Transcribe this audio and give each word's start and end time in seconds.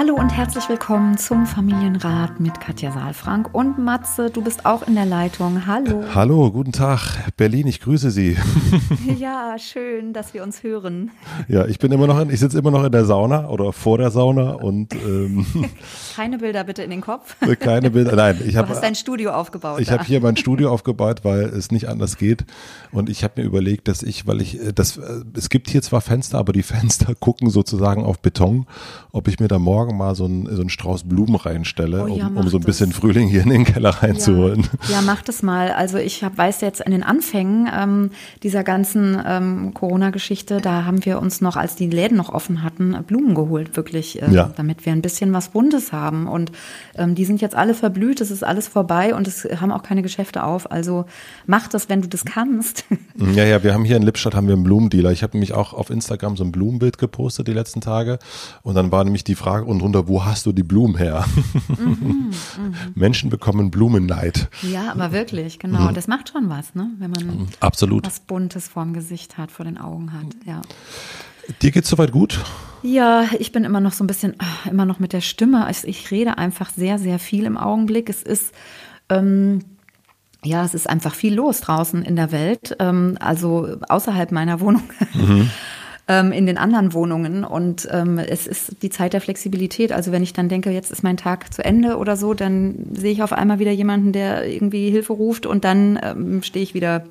Hallo 0.00 0.14
und 0.14 0.30
herzlich 0.30 0.66
willkommen 0.70 1.18
zum 1.18 1.44
Familienrat 1.44 2.40
mit 2.40 2.58
Katja 2.58 2.90
Saalfrank 2.90 3.52
und 3.52 3.78
Matze. 3.78 4.30
Du 4.30 4.40
bist 4.40 4.64
auch 4.64 4.88
in 4.88 4.94
der 4.94 5.04
Leitung. 5.04 5.66
Hallo. 5.66 6.02
Hallo, 6.14 6.50
guten 6.50 6.72
Tag, 6.72 7.18
Berlin. 7.36 7.66
Ich 7.66 7.82
grüße 7.82 8.10
Sie. 8.10 8.34
ja, 9.18 9.58
schön, 9.58 10.14
dass 10.14 10.32
wir 10.32 10.42
uns 10.42 10.62
hören. 10.62 11.10
Ja, 11.48 11.66
ich 11.66 11.78
bin 11.78 11.92
immer 11.92 12.06
noch, 12.06 12.18
in, 12.18 12.30
ich 12.30 12.40
sitze 12.40 12.58
immer 12.58 12.70
noch 12.70 12.82
in 12.82 12.92
der 12.92 13.04
Sauna 13.04 13.50
oder 13.50 13.74
vor 13.74 13.98
der 13.98 14.10
Sauna 14.10 14.52
und 14.52 14.94
ähm, 14.94 15.44
keine 16.16 16.38
Bilder 16.38 16.64
bitte 16.64 16.82
in 16.82 16.88
den 16.88 17.02
Kopf. 17.02 17.36
keine 17.60 17.90
Bilder. 17.90 18.16
Nein, 18.16 18.40
ich 18.42 18.56
habe. 18.56 18.68
Du 18.68 18.72
hast 18.72 18.82
dein 18.82 18.94
Studio 18.94 19.32
aufgebaut. 19.32 19.80
Ich 19.80 19.90
habe 19.90 20.04
hier 20.04 20.22
mein 20.22 20.38
Studio 20.38 20.72
aufgebaut, 20.72 21.24
weil 21.24 21.42
es 21.42 21.70
nicht 21.72 21.90
anders 21.90 22.16
geht. 22.16 22.46
Und 22.90 23.10
ich 23.10 23.22
habe 23.22 23.42
mir 23.42 23.46
überlegt, 23.46 23.86
dass 23.86 24.02
ich, 24.02 24.26
weil 24.26 24.40
ich, 24.40 24.58
äh, 24.58 24.72
das, 24.72 24.96
äh, 24.96 25.24
es 25.34 25.50
gibt 25.50 25.68
hier 25.68 25.82
zwar 25.82 26.00
Fenster, 26.00 26.38
aber 26.38 26.54
die 26.54 26.62
Fenster 26.62 27.14
gucken 27.14 27.50
sozusagen 27.50 28.02
auf 28.02 28.18
Beton, 28.20 28.64
ob 29.12 29.28
ich 29.28 29.40
mir 29.40 29.48
da 29.48 29.58
morgen 29.58 29.89
morgen 29.90 29.98
mal 29.98 30.14
so 30.14 30.24
einen, 30.24 30.46
so 30.54 30.60
einen 30.60 30.70
Strauß 30.70 31.04
Blumen 31.04 31.36
reinstelle, 31.36 32.04
oh, 32.04 32.16
ja, 32.16 32.26
um, 32.26 32.36
um 32.36 32.48
so 32.48 32.58
ein 32.58 32.64
bisschen 32.64 32.90
das. 32.90 32.98
Frühling 32.98 33.28
hier 33.28 33.42
in 33.42 33.50
den 33.50 33.64
Keller 33.64 33.90
reinzuholen. 33.90 34.68
Ja, 34.88 34.96
ja 34.96 35.02
mach 35.02 35.22
das 35.22 35.42
mal. 35.42 35.72
Also 35.72 35.98
ich 35.98 36.22
hab, 36.24 36.38
weiß 36.38 36.60
jetzt 36.60 36.80
in 36.80 36.92
den 36.92 37.02
Anfängen 37.02 37.68
ähm, 37.72 38.10
dieser 38.42 38.64
ganzen 38.64 39.20
ähm, 39.24 39.74
Corona-Geschichte, 39.74 40.60
da 40.60 40.84
haben 40.84 41.04
wir 41.04 41.20
uns 41.20 41.40
noch, 41.40 41.56
als 41.56 41.76
die 41.76 41.88
Läden 41.88 42.16
noch 42.16 42.30
offen 42.30 42.62
hatten, 42.62 42.96
Blumen 43.06 43.34
geholt, 43.34 43.76
wirklich, 43.76 44.22
äh, 44.22 44.30
ja. 44.30 44.52
damit 44.56 44.86
wir 44.86 44.92
ein 44.92 45.02
bisschen 45.02 45.32
was 45.32 45.50
Buntes 45.50 45.92
haben. 45.92 46.26
Und 46.26 46.52
ähm, 46.96 47.14
die 47.14 47.24
sind 47.24 47.40
jetzt 47.40 47.54
alle 47.54 47.74
verblüht, 47.74 48.20
es 48.20 48.30
ist 48.30 48.44
alles 48.44 48.68
vorbei 48.68 49.14
und 49.14 49.26
es 49.26 49.44
haben 49.60 49.72
auch 49.72 49.82
keine 49.82 50.02
Geschäfte 50.02 50.44
auf. 50.44 50.70
Also 50.70 51.06
mach 51.46 51.68
das, 51.68 51.88
wenn 51.88 52.02
du 52.02 52.08
das 52.08 52.24
kannst. 52.24 52.84
Ja, 53.34 53.44
ja, 53.44 53.62
wir 53.62 53.74
haben 53.74 53.84
hier 53.84 53.96
in 53.96 54.02
Lippstadt 54.02 54.34
haben 54.34 54.46
wir 54.46 54.54
einen 54.54 54.64
Blumendealer. 54.64 55.12
Ich 55.12 55.22
habe 55.22 55.34
nämlich 55.34 55.52
auch 55.52 55.74
auf 55.74 55.90
Instagram 55.90 56.36
so 56.36 56.44
ein 56.44 56.52
Blumenbild 56.52 56.96
gepostet 56.96 57.48
die 57.48 57.52
letzten 57.52 57.80
Tage 57.80 58.18
und 58.62 58.74
dann 58.74 58.90
war 58.90 59.04
nämlich 59.04 59.24
die 59.24 59.34
Frage, 59.34 59.66
und 59.70 59.80
drunter, 59.80 60.08
wo 60.08 60.24
hast 60.24 60.46
du 60.46 60.52
die 60.52 60.62
Blumen 60.62 60.96
her? 60.96 61.24
Mhm, 61.68 62.30
mh. 62.30 62.76
Menschen 62.94 63.30
bekommen 63.30 63.70
Blumenneid. 63.70 64.48
Ja, 64.62 64.90
aber 64.92 65.12
wirklich, 65.12 65.58
genau. 65.58 65.90
Mhm. 65.90 65.94
Das 65.94 66.08
macht 66.08 66.28
schon 66.30 66.48
was, 66.48 66.74
ne? 66.74 66.90
wenn 66.98 67.10
man 67.10 67.48
Absolut. 67.60 68.06
was 68.06 68.20
Buntes 68.20 68.68
vorm 68.68 68.92
Gesicht 68.92 69.38
hat, 69.38 69.50
vor 69.50 69.64
den 69.64 69.78
Augen 69.78 70.12
hat. 70.12 70.26
Ja. 70.46 70.62
Dir 71.62 71.70
geht's 71.70 71.88
soweit 71.88 72.12
gut? 72.12 72.38
Ja, 72.82 73.24
ich 73.38 73.52
bin 73.52 73.64
immer 73.64 73.80
noch 73.80 73.92
so 73.92 74.04
ein 74.04 74.06
bisschen, 74.06 74.34
immer 74.70 74.86
noch 74.86 74.98
mit 74.98 75.12
der 75.12 75.20
Stimme. 75.20 75.66
Ich, 75.70 75.84
ich 75.84 76.10
rede 76.10 76.38
einfach 76.38 76.70
sehr, 76.70 76.98
sehr 76.98 77.18
viel 77.18 77.44
im 77.44 77.56
Augenblick. 77.56 78.08
Es 78.08 78.22
ist, 78.22 78.54
ähm, 79.08 79.60
ja, 80.42 80.64
es 80.64 80.72
ist 80.74 80.88
einfach 80.88 81.14
viel 81.14 81.34
los 81.34 81.60
draußen 81.60 82.02
in 82.02 82.16
der 82.16 82.32
Welt, 82.32 82.76
ähm, 82.78 83.18
also 83.20 83.76
außerhalb 83.88 84.32
meiner 84.32 84.60
Wohnung. 84.60 84.82
Mhm 85.14 85.50
ähm, 86.10 86.32
in 86.32 86.44
den 86.44 86.58
anderen 86.58 86.92
Wohnungen. 86.92 87.44
Und 87.44 87.88
ähm, 87.92 88.18
es 88.18 88.48
ist 88.48 88.82
die 88.82 88.90
Zeit 88.90 89.12
der 89.12 89.20
Flexibilität. 89.20 89.92
Also 89.92 90.10
wenn 90.10 90.24
ich 90.24 90.32
dann 90.32 90.48
denke, 90.48 90.70
jetzt 90.70 90.90
ist 90.90 91.04
mein 91.04 91.16
Tag 91.16 91.54
zu 91.54 91.64
Ende 91.64 91.98
oder 91.98 92.16
so, 92.16 92.34
dann 92.34 92.86
sehe 92.92 93.12
ich 93.12 93.22
auf 93.22 93.32
einmal 93.32 93.60
wieder 93.60 93.70
jemanden, 93.70 94.12
der 94.12 94.44
irgendwie 94.44 94.90
Hilfe 94.90 95.12
ruft 95.12 95.46
und 95.46 95.64
dann 95.64 96.00
ähm, 96.02 96.42
stehe 96.42 96.64
ich 96.64 96.74
wieder 96.74 97.04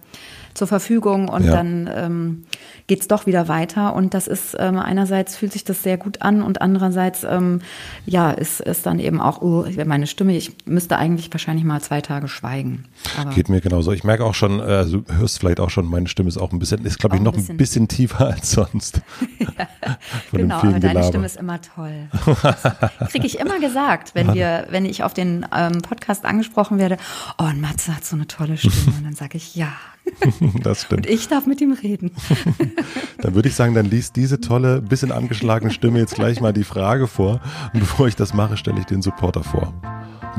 zur 0.59 0.67
Verfügung 0.67 1.29
und 1.29 1.45
ja. 1.45 1.53
dann 1.53 1.89
ähm, 1.93 2.43
geht 2.87 3.01
es 3.01 3.07
doch 3.07 3.25
wieder 3.25 3.47
weiter. 3.47 3.95
Und 3.95 4.13
das 4.13 4.27
ist 4.27 4.55
ähm, 4.59 4.77
einerseits 4.77 5.35
fühlt 5.35 5.53
sich 5.53 5.63
das 5.63 5.81
sehr 5.81 5.97
gut 5.97 6.21
an 6.21 6.43
und 6.43 6.61
andererseits 6.61 7.23
ähm, 7.23 7.61
ja 8.05 8.31
ist, 8.31 8.59
ist 8.59 8.85
dann 8.85 8.99
eben 8.99 9.21
auch 9.21 9.41
uh, 9.41 9.65
meine 9.85 10.05
Stimme. 10.05 10.35
Ich 10.35 10.51
müsste 10.65 10.97
eigentlich 10.97 11.31
wahrscheinlich 11.31 11.65
mal 11.65 11.81
zwei 11.81 12.01
Tage 12.01 12.27
schweigen. 12.27 12.85
Aber 13.17 13.31
geht 13.31 13.49
mir 13.49 13.61
genauso. 13.61 13.91
Ich 13.93 14.03
merke 14.03 14.25
auch 14.25 14.35
schon, 14.35 14.59
äh, 14.59 14.85
du 14.85 15.03
hörst 15.07 15.39
vielleicht 15.39 15.59
auch 15.59 15.69
schon, 15.69 15.85
meine 15.85 16.07
Stimme 16.07 16.29
ist 16.29 16.37
auch 16.37 16.51
ein 16.51 16.59
bisschen, 16.59 16.85
ist 16.85 16.99
glaube 16.99 17.15
ich 17.15 17.21
noch 17.21 17.33
ein 17.33 17.37
bisschen, 17.37 17.55
ein 17.55 17.57
bisschen 17.57 17.87
tiefer 17.87 18.27
als 18.33 18.51
sonst. 18.51 19.01
ja, 19.39 19.67
genau, 20.31 20.55
aber 20.57 20.71
deine 20.71 20.79
Gelaber. 20.79 21.03
Stimme 21.03 21.25
ist 21.25 21.37
immer 21.37 21.61
toll. 21.61 22.09
Kriege 23.09 23.25
ich 23.25 23.39
immer 23.39 23.59
gesagt, 23.59 24.13
wenn 24.13 24.33
wir, 24.33 24.67
wenn 24.69 24.85
ich 24.85 25.03
auf 25.03 25.13
den 25.13 25.45
ähm, 25.55 25.81
Podcast 25.81 26.25
angesprochen 26.25 26.77
werde. 26.77 26.97
Oh, 27.37 27.45
und 27.45 27.61
Matze 27.61 27.95
hat 27.95 28.05
so 28.05 28.15
eine 28.15 28.27
tolle 28.27 28.57
Stimme. 28.57 28.75
Und 28.97 29.05
dann 29.05 29.15
sage 29.15 29.37
ich 29.37 29.55
ja. 29.55 29.71
das 30.63 30.83
stimmt. 30.83 31.07
Und 31.07 31.13
ich 31.13 31.27
darf 31.27 31.45
mit 31.45 31.61
ihm 31.61 31.73
reden. 31.73 32.11
dann 33.21 33.35
würde 33.35 33.49
ich 33.49 33.55
sagen, 33.55 33.73
dann 33.73 33.85
liest 33.85 34.15
diese 34.15 34.39
tolle, 34.39 34.81
bisschen 34.81 35.11
angeschlagene 35.11 35.71
Stimme 35.71 35.99
jetzt 35.99 36.15
gleich 36.15 36.41
mal 36.41 36.53
die 36.53 36.63
Frage 36.63 37.07
vor. 37.07 37.41
Und 37.73 37.79
bevor 37.79 38.07
ich 38.07 38.15
das 38.15 38.33
mache, 38.33 38.57
stelle 38.57 38.79
ich 38.79 38.85
den 38.85 39.01
Supporter 39.01 39.43
vor. 39.43 39.73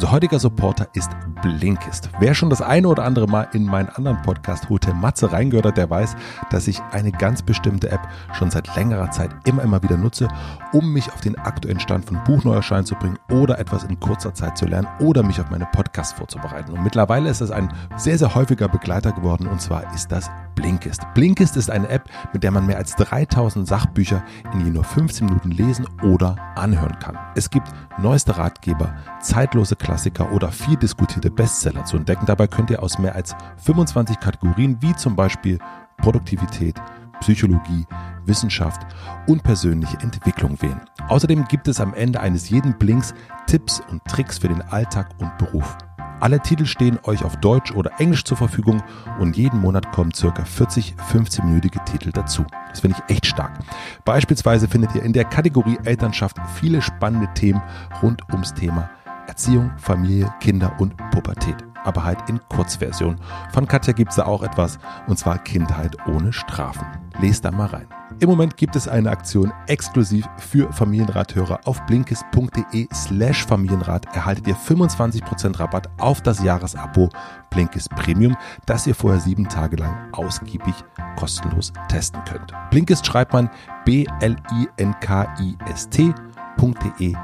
Unser 0.01 0.13
heutiger 0.13 0.39
Supporter 0.39 0.89
ist 0.95 1.11
Blinkist. 1.43 2.09
Wer 2.21 2.33
schon 2.33 2.49
das 2.49 2.63
eine 2.63 2.89
oder 2.89 3.05
andere 3.05 3.27
Mal 3.27 3.49
in 3.53 3.67
meinen 3.67 3.91
anderen 3.91 4.23
Podcast 4.23 4.71
Hotel 4.71 4.95
Matze 4.95 5.31
reingehört 5.31 5.67
hat, 5.67 5.77
der 5.77 5.91
weiß, 5.91 6.17
dass 6.49 6.69
ich 6.69 6.81
eine 6.93 7.13
ganz 7.13 7.43
bestimmte 7.43 7.91
App 7.91 8.01
schon 8.33 8.51
seit 8.51 8.75
längerer 8.77 9.11
Zeit 9.11 9.29
immer, 9.45 9.63
immer 9.63 9.83
wieder 9.83 9.99
nutze, 9.99 10.29
um 10.73 10.91
mich 10.95 11.13
auf 11.13 11.21
den 11.21 11.37
aktuellen 11.37 11.81
Stand 11.81 12.07
von 12.07 12.19
Buchneuerschein 12.25 12.87
zu 12.87 12.95
bringen 12.95 13.19
oder 13.31 13.59
etwas 13.59 13.85
in 13.85 14.01
kurzer 14.01 14.33
Zeit 14.33 14.57
zu 14.57 14.65
lernen 14.65 14.89
oder 15.01 15.23
mich 15.23 15.39
auf 15.39 15.51
meine 15.51 15.67
Podcasts 15.67 16.15
vorzubereiten. 16.15 16.73
Und 16.73 16.83
mittlerweile 16.83 17.29
ist 17.29 17.43
es 17.43 17.51
ein 17.51 17.71
sehr, 17.99 18.17
sehr 18.17 18.35
häufiger 18.35 18.69
Begleiter 18.69 19.13
geworden 19.13 19.49
und 19.49 19.61
zwar 19.61 19.93
ist 19.93 20.11
das 20.11 20.31
Blinkist. 20.55 21.03
Blinkist 21.15 21.57
ist 21.57 21.71
eine 21.71 21.89
App, 21.89 22.09
mit 22.33 22.43
der 22.43 22.51
man 22.51 22.67
mehr 22.67 22.77
als 22.77 22.95
3000 22.97 23.67
Sachbücher 23.67 24.23
in 24.53 24.65
je 24.65 24.71
nur 24.71 24.85
15 24.85 25.27
Minuten 25.27 25.51
lesen 25.51 25.87
oder 26.03 26.37
anhören 26.55 26.99
kann. 26.99 27.19
Es 27.35 27.51
gibt 27.51 27.69
neueste 27.99 28.37
Ratgeber, 28.37 28.95
zeitlose 29.21 29.77
Klassiker 29.91 30.31
oder 30.31 30.53
viel 30.53 30.77
diskutierte 30.77 31.33
Bestseller 31.33 31.85
zu 31.85 31.97
entdecken. 31.97 32.25
Dabei 32.25 32.47
könnt 32.47 32.71
ihr 32.71 32.81
aus 32.81 33.01
mehr 33.01 33.17
als 33.17 33.35
25 33.57 34.21
Kategorien 34.21 34.77
wie 34.81 34.95
zum 34.95 35.17
Beispiel 35.17 35.59
Produktivität, 35.97 36.77
Psychologie, 37.19 37.85
Wissenschaft 38.25 38.83
und 39.27 39.43
persönliche 39.43 39.99
Entwicklung 39.99 40.63
wählen. 40.63 40.81
Außerdem 41.09 41.45
gibt 41.49 41.67
es 41.67 41.81
am 41.81 41.93
Ende 41.93 42.21
eines 42.21 42.51
jeden 42.51 42.79
Blinks 42.79 43.15
Tipps 43.49 43.83
und 43.91 44.05
Tricks 44.05 44.39
für 44.39 44.47
den 44.47 44.63
Alltag 44.63 45.09
und 45.19 45.37
Beruf. 45.39 45.77
Alle 46.21 46.39
Titel 46.39 46.67
stehen 46.67 47.01
euch 47.03 47.25
auf 47.25 47.39
Deutsch 47.39 47.73
oder 47.73 47.91
Englisch 47.99 48.23
zur 48.23 48.37
Verfügung 48.37 48.85
und 49.19 49.37
jeden 49.37 49.61
Monat 49.61 49.91
kommen 49.91 50.15
circa 50.15 50.45
40 50.45 50.95
15-minütige 51.13 51.85
Titel 51.85 52.13
dazu. 52.13 52.45
Das 52.69 52.79
finde 52.79 52.97
ich 52.97 53.17
echt 53.17 53.27
stark. 53.27 53.59
Beispielsweise 54.05 54.69
findet 54.69 54.95
ihr 54.95 55.03
in 55.03 55.15
der 55.15 55.25
Kategorie 55.25 55.79
Elternschaft 55.83 56.37
viele 56.55 56.81
spannende 56.81 57.35
Themen 57.35 57.61
rund 58.03 58.23
ums 58.31 58.55
Thema 58.55 58.89
Erziehung, 59.31 59.71
Familie, 59.79 60.33
Kinder 60.41 60.75
und 60.81 60.97
Pubertät. 61.13 61.55
Aber 61.85 62.03
halt 62.03 62.19
in 62.29 62.41
Kurzversion. 62.49 63.17
Von 63.53 63.69
Katja 63.69 63.93
gibt 63.93 64.11
es 64.11 64.17
da 64.17 64.27
auch 64.27 64.43
etwas, 64.43 64.79
und 65.07 65.19
zwar 65.19 65.39
Kindheit 65.39 65.97
ohne 66.09 66.33
Strafen. 66.33 66.85
Lest 67.21 67.45
da 67.45 67.53
mal 67.53 67.67
rein. 67.67 67.87
Im 68.19 68.29
Moment 68.29 68.57
gibt 68.57 68.75
es 68.75 68.89
eine 68.89 69.09
Aktion 69.09 69.53
exklusiv 69.69 70.29
für 70.37 70.73
Familienrathörer. 70.73 71.61
Auf 71.65 71.81
blinkist.de 71.87 72.89
slash 72.93 73.47
Familienrat 73.47 74.05
erhaltet 74.15 74.49
ihr 74.49 74.57
25% 74.57 75.61
Rabatt 75.61 75.89
auf 75.99 76.21
das 76.21 76.43
Jahresabo 76.43 77.09
Blinkist 77.51 77.91
Premium, 77.91 78.37
das 78.67 78.89
ihr 78.89 78.97
vorher 78.97 79.21
sieben 79.21 79.49
Tage 79.49 79.77
lang 79.77 80.13
ausgiebig 80.13 80.75
kostenlos 81.17 81.73
testen 81.89 82.21
könnt. 82.25 82.53
Blinkist 82.71 83.07
schreibt 83.07 83.33
man 83.33 83.49
b-l-i-n-k-i-s-t.de 83.85 84.37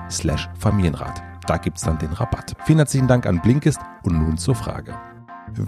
slash 0.08 0.48
Familienrat. 0.58 1.35
Da 1.46 1.58
gibt 1.58 1.78
es 1.78 1.84
dann 1.84 1.98
den 1.98 2.12
Rabatt. 2.12 2.56
Vielen 2.64 2.78
herzlichen 2.78 3.06
Dank 3.06 3.24
an 3.24 3.40
Blinkist 3.40 3.78
und 4.02 4.18
nun 4.18 4.36
zur 4.36 4.56
Frage. 4.56 4.98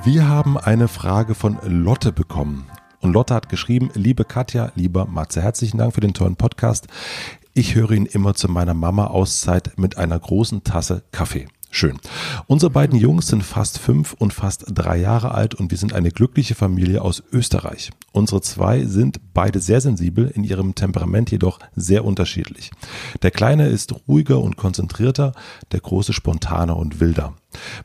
Wir 0.04 0.28
haben 0.28 0.58
eine 0.58 0.88
Frage 0.88 1.36
von 1.36 1.58
Lotte 1.62 2.10
bekommen. 2.10 2.66
Und 3.00 3.12
Lotte 3.12 3.34
hat 3.34 3.48
geschrieben, 3.48 3.90
liebe 3.94 4.24
Katja, 4.24 4.72
lieber 4.74 5.06
Matze, 5.06 5.40
herzlichen 5.40 5.78
Dank 5.78 5.94
für 5.94 6.00
den 6.00 6.14
tollen 6.14 6.34
Podcast. 6.34 6.88
Ich 7.54 7.76
höre 7.76 7.92
ihn 7.92 8.06
immer 8.06 8.34
zu 8.34 8.48
meiner 8.48 8.74
Mama 8.74 9.06
Auszeit 9.06 9.78
mit 9.78 9.96
einer 9.96 10.18
großen 10.18 10.64
Tasse 10.64 11.04
Kaffee. 11.12 11.46
Schön. 11.70 11.98
Unsere 12.46 12.70
beiden 12.70 12.98
Jungs 12.98 13.28
sind 13.28 13.44
fast 13.44 13.78
fünf 13.78 14.14
und 14.14 14.32
fast 14.32 14.64
drei 14.68 14.96
Jahre 14.96 15.32
alt 15.32 15.54
und 15.54 15.70
wir 15.70 15.78
sind 15.78 15.92
eine 15.92 16.10
glückliche 16.10 16.54
Familie 16.54 17.02
aus 17.02 17.22
Österreich. 17.30 17.90
Unsere 18.10 18.40
zwei 18.40 18.84
sind 18.84 19.20
beide 19.34 19.60
sehr 19.60 19.80
sensibel, 19.80 20.28
in 20.28 20.44
ihrem 20.44 20.74
Temperament 20.74 21.30
jedoch 21.30 21.58
sehr 21.76 22.04
unterschiedlich. 22.04 22.70
Der 23.22 23.30
Kleine 23.30 23.68
ist 23.68 23.94
ruhiger 24.08 24.40
und 24.40 24.56
konzentrierter, 24.56 25.32
der 25.72 25.80
Große 25.80 26.14
spontaner 26.14 26.76
und 26.76 27.00
wilder. 27.00 27.34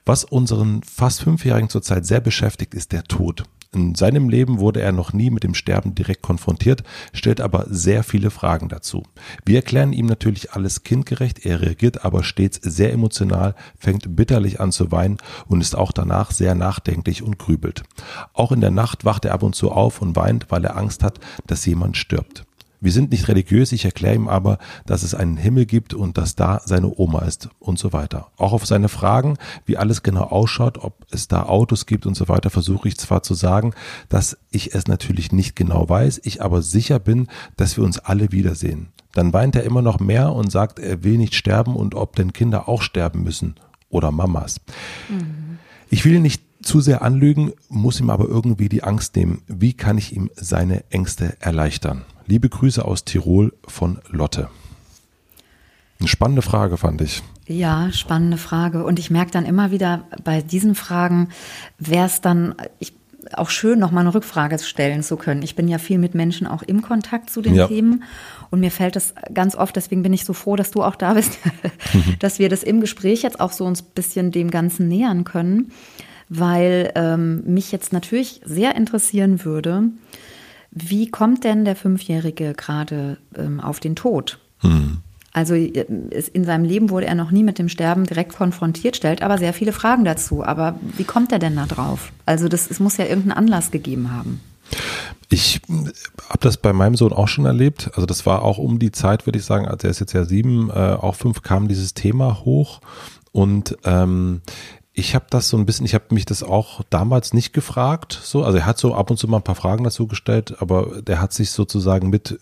Was 0.05 0.23
unseren 0.23 0.81
fast 0.83 1.21
Fünfjährigen 1.21 1.69
zurzeit 1.69 2.05
sehr 2.05 2.21
beschäftigt, 2.21 2.73
ist 2.73 2.93
der 2.93 3.03
Tod. 3.03 3.43
In 3.73 3.95
seinem 3.95 4.29
Leben 4.29 4.59
wurde 4.59 4.81
er 4.81 4.91
noch 4.91 5.13
nie 5.13 5.31
mit 5.31 5.43
dem 5.43 5.55
Sterben 5.55 5.95
direkt 5.95 6.21
konfrontiert, 6.21 6.83
stellt 7.11 7.41
aber 7.41 7.65
sehr 7.67 8.03
viele 8.03 8.29
Fragen 8.29 8.69
dazu. 8.69 9.03
Wir 9.45 9.57
erklären 9.57 9.93
ihm 9.93 10.05
natürlich 10.05 10.51
alles 10.51 10.83
kindgerecht, 10.83 11.43
er 11.43 11.61
reagiert 11.61 12.05
aber 12.05 12.23
stets 12.23 12.59
sehr 12.61 12.93
emotional, 12.93 13.55
fängt 13.79 14.15
bitterlich 14.15 14.59
an 14.59 14.71
zu 14.71 14.91
weinen 14.91 15.17
und 15.47 15.61
ist 15.61 15.75
auch 15.75 15.91
danach 15.91 16.29
sehr 16.29 16.53
nachdenklich 16.53 17.23
und 17.23 17.39
grübelt. 17.39 17.83
Auch 18.33 18.51
in 18.51 18.61
der 18.61 18.71
Nacht 18.71 19.05
wacht 19.05 19.25
er 19.25 19.33
ab 19.33 19.41
und 19.41 19.55
zu 19.55 19.71
auf 19.71 20.03
und 20.03 20.15
weint, 20.15 20.51
weil 20.51 20.63
er 20.65 20.77
Angst 20.77 21.03
hat, 21.03 21.19
dass 21.47 21.65
jemand 21.65 21.97
stirbt. 21.97 22.45
Wir 22.83 22.91
sind 22.91 23.11
nicht 23.11 23.29
religiös, 23.29 23.71
ich 23.71 23.85
erkläre 23.85 24.15
ihm 24.15 24.27
aber, 24.27 24.57
dass 24.85 25.03
es 25.03 25.15
einen 25.15 25.37
Himmel 25.37 25.65
gibt 25.65 25.93
und 25.93 26.17
dass 26.17 26.35
da 26.35 26.59
seine 26.65 26.93
Oma 26.99 27.19
ist 27.19 27.47
und 27.59 27.79
so 27.79 27.93
weiter. 27.93 28.27
Auch 28.35 28.51
auf 28.51 28.65
seine 28.65 28.89
Fragen, 28.89 29.37
wie 29.65 29.77
alles 29.77 30.03
genau 30.03 30.23
ausschaut, 30.23 30.79
ob 30.79 31.05
es 31.09 31.29
da 31.29 31.43
Autos 31.43 31.85
gibt 31.85 32.05
und 32.05 32.15
so 32.15 32.27
weiter, 32.27 32.49
versuche 32.49 32.89
ich 32.89 32.97
zwar 32.97 33.23
zu 33.23 33.35
sagen, 33.35 33.73
dass 34.09 34.37
ich 34.51 34.75
es 34.75 34.85
natürlich 34.85 35.31
nicht 35.31 35.55
genau 35.55 35.87
weiß, 35.87 36.19
ich 36.25 36.41
aber 36.41 36.61
sicher 36.61 36.99
bin, 36.99 37.29
dass 37.55 37.77
wir 37.77 37.85
uns 37.85 37.99
alle 37.99 38.33
wiedersehen. 38.33 38.89
Dann 39.13 39.31
weint 39.31 39.55
er 39.55 39.63
immer 39.63 39.81
noch 39.81 40.01
mehr 40.01 40.33
und 40.33 40.51
sagt, 40.51 40.77
er 40.77 41.05
will 41.05 41.17
nicht 41.17 41.35
sterben 41.35 41.77
und 41.77 41.95
ob 41.95 42.17
denn 42.17 42.33
Kinder 42.33 42.67
auch 42.67 42.81
sterben 42.81 43.23
müssen 43.23 43.55
oder 43.87 44.11
Mamas. 44.11 44.59
Mhm. 45.07 45.59
Ich 45.89 46.03
will 46.03 46.15
ihn 46.15 46.21
nicht 46.21 46.43
zu 46.61 46.81
sehr 46.81 47.01
anlügen, 47.01 47.53
muss 47.69 48.01
ihm 48.01 48.09
aber 48.09 48.27
irgendwie 48.27 48.67
die 48.67 48.83
Angst 48.83 49.15
nehmen. 49.15 49.41
Wie 49.47 49.71
kann 49.71 49.97
ich 49.97 50.13
ihm 50.13 50.29
seine 50.35 50.83
Ängste 50.89 51.37
erleichtern? 51.39 52.03
Liebe 52.25 52.47
Grüße 52.47 52.83
aus 52.83 53.03
Tirol 53.03 53.53
von 53.67 53.99
Lotte. 54.09 54.49
Eine 55.99 56.07
spannende 56.07 56.41
Frage, 56.41 56.77
fand 56.77 57.01
ich. 57.01 57.21
Ja, 57.47 57.91
spannende 57.91 58.37
Frage. 58.37 58.85
Und 58.85 58.99
ich 58.99 59.09
merke 59.09 59.31
dann 59.31 59.45
immer 59.45 59.71
wieder 59.71 60.05
bei 60.23 60.41
diesen 60.41 60.75
Fragen, 60.75 61.29
wäre 61.77 62.05
es 62.05 62.21
dann 62.21 62.55
ich, 62.79 62.93
auch 63.33 63.49
schön, 63.49 63.79
noch 63.79 63.91
mal 63.91 64.01
eine 64.01 64.13
Rückfrage 64.13 64.57
stellen 64.59 65.03
zu 65.03 65.17
können. 65.17 65.41
Ich 65.41 65.55
bin 65.55 65.67
ja 65.67 65.77
viel 65.77 65.97
mit 65.97 66.15
Menschen 66.15 66.47
auch 66.47 66.61
im 66.61 66.81
Kontakt 66.81 67.29
zu 67.29 67.41
den 67.41 67.55
ja. 67.55 67.67
Themen. 67.67 68.03
Und 68.49 68.61
mir 68.61 68.71
fällt 68.71 68.95
es 68.95 69.13
ganz 69.33 69.55
oft, 69.55 69.75
deswegen 69.75 70.03
bin 70.03 70.13
ich 70.13 70.25
so 70.25 70.33
froh, 70.33 70.55
dass 70.55 70.71
du 70.71 70.83
auch 70.83 70.95
da 70.95 71.13
bist, 71.13 71.39
dass 72.19 72.39
wir 72.39 72.47
das 72.47 72.63
im 72.63 72.79
Gespräch 72.79 73.21
jetzt 73.21 73.39
auch 73.39 73.51
so 73.51 73.65
uns 73.65 73.81
ein 73.81 73.91
bisschen 73.95 74.31
dem 74.31 74.49
Ganzen 74.49 74.87
nähern 74.87 75.25
können. 75.25 75.71
Weil 76.29 76.91
ähm, 76.95 77.43
mich 77.45 77.71
jetzt 77.71 77.91
natürlich 77.91 78.41
sehr 78.45 78.75
interessieren 78.75 79.43
würde, 79.43 79.89
wie 80.73 81.09
kommt 81.09 81.43
denn 81.43 81.65
der 81.65 81.75
Fünfjährige 81.75 82.53
gerade 82.53 83.17
ähm, 83.35 83.59
auf 83.59 83.79
den 83.79 83.95
Tod? 83.95 84.39
Hm. 84.59 84.97
Also 85.31 85.55
äh, 85.55 85.85
in 86.33 86.45
seinem 86.45 86.65
Leben 86.65 86.89
wurde 86.89 87.07
er 87.07 87.15
noch 87.15 87.31
nie 87.31 87.43
mit 87.43 87.59
dem 87.59 87.69
Sterben 87.69 88.05
direkt 88.05 88.35
konfrontiert, 88.35 88.95
stellt 88.95 89.21
aber 89.21 89.37
sehr 89.37 89.53
viele 89.53 89.73
Fragen 89.73 90.05
dazu. 90.05 90.43
Aber 90.43 90.79
wie 90.97 91.03
kommt 91.03 91.31
er 91.31 91.39
denn 91.39 91.55
da 91.55 91.65
drauf? 91.65 92.11
Also 92.25 92.47
das, 92.47 92.69
es 92.69 92.79
muss 92.79 92.97
ja 92.97 93.05
irgendeinen 93.05 93.37
Anlass 93.37 93.71
gegeben 93.71 94.11
haben. 94.11 94.39
Ich 95.29 95.61
habe 96.29 96.39
das 96.39 96.57
bei 96.57 96.73
meinem 96.73 96.95
Sohn 96.95 97.13
auch 97.13 97.27
schon 97.27 97.45
erlebt. 97.45 97.91
Also 97.93 98.05
das 98.05 98.25
war 98.25 98.43
auch 98.43 98.57
um 98.57 98.79
die 98.79 98.91
Zeit, 98.91 99.25
würde 99.25 99.39
ich 99.39 99.45
sagen, 99.45 99.67
als 99.67 99.83
er 99.83 99.89
ist 99.89 99.99
jetzt 99.99 100.13
ja 100.13 100.25
sieben, 100.25 100.69
äh, 100.69 100.73
auch 100.73 101.15
fünf, 101.15 101.41
kam 101.41 101.67
dieses 101.67 101.93
Thema 101.93 102.45
hoch. 102.45 102.81
Und 103.31 103.77
ähm, 103.83 104.41
ich 104.95 105.15
habe 105.15 105.25
das 105.29 105.49
so 105.49 105.57
ein 105.57 105.65
bisschen, 105.65 105.87
ich 105.87 105.95
habe 105.95 106.05
mich 106.11 106.25
das 106.25 106.43
auch 106.43 106.83
damals 106.91 107.33
nicht 107.33 107.51
gefragt, 107.51 108.19
so, 108.23 108.43
also 108.43 108.59
er 108.59 108.67
hat 108.67 108.77
so 108.77 108.93
ab 108.93 109.09
und 109.09 109.17
zu 109.17 109.27
mal 109.27 109.37
ein 109.37 109.43
paar 109.43 109.55
Fragen 109.55 109.83
dazu 109.83 110.05
gestellt, 110.05 110.55
aber 110.59 111.01
der 111.01 111.19
hat 111.19 111.33
sich 111.33 111.49
sozusagen 111.49 112.11
mit 112.11 112.39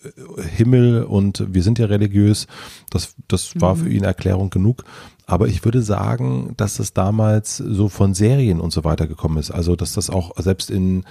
Himmel 0.54 1.04
und 1.04 1.46
wir 1.48 1.62
sind 1.62 1.78
ja 1.78 1.86
religiös, 1.86 2.46
das, 2.90 3.14
das 3.26 3.58
war 3.58 3.76
für 3.76 3.86
mhm. 3.86 3.92
ihn 3.92 4.04
Erklärung 4.04 4.50
genug. 4.50 4.84
Aber 5.26 5.48
ich 5.48 5.64
würde 5.64 5.80
sagen, 5.80 6.52
dass 6.58 6.78
es 6.78 6.92
damals 6.92 7.56
so 7.56 7.88
von 7.88 8.12
Serien 8.12 8.60
und 8.60 8.70
so 8.70 8.84
weiter 8.84 9.06
gekommen 9.06 9.38
ist. 9.38 9.50
Also, 9.50 9.76
dass 9.76 9.94
das 9.94 10.10
auch 10.10 10.32
selbst 10.36 10.70
in 10.70 11.04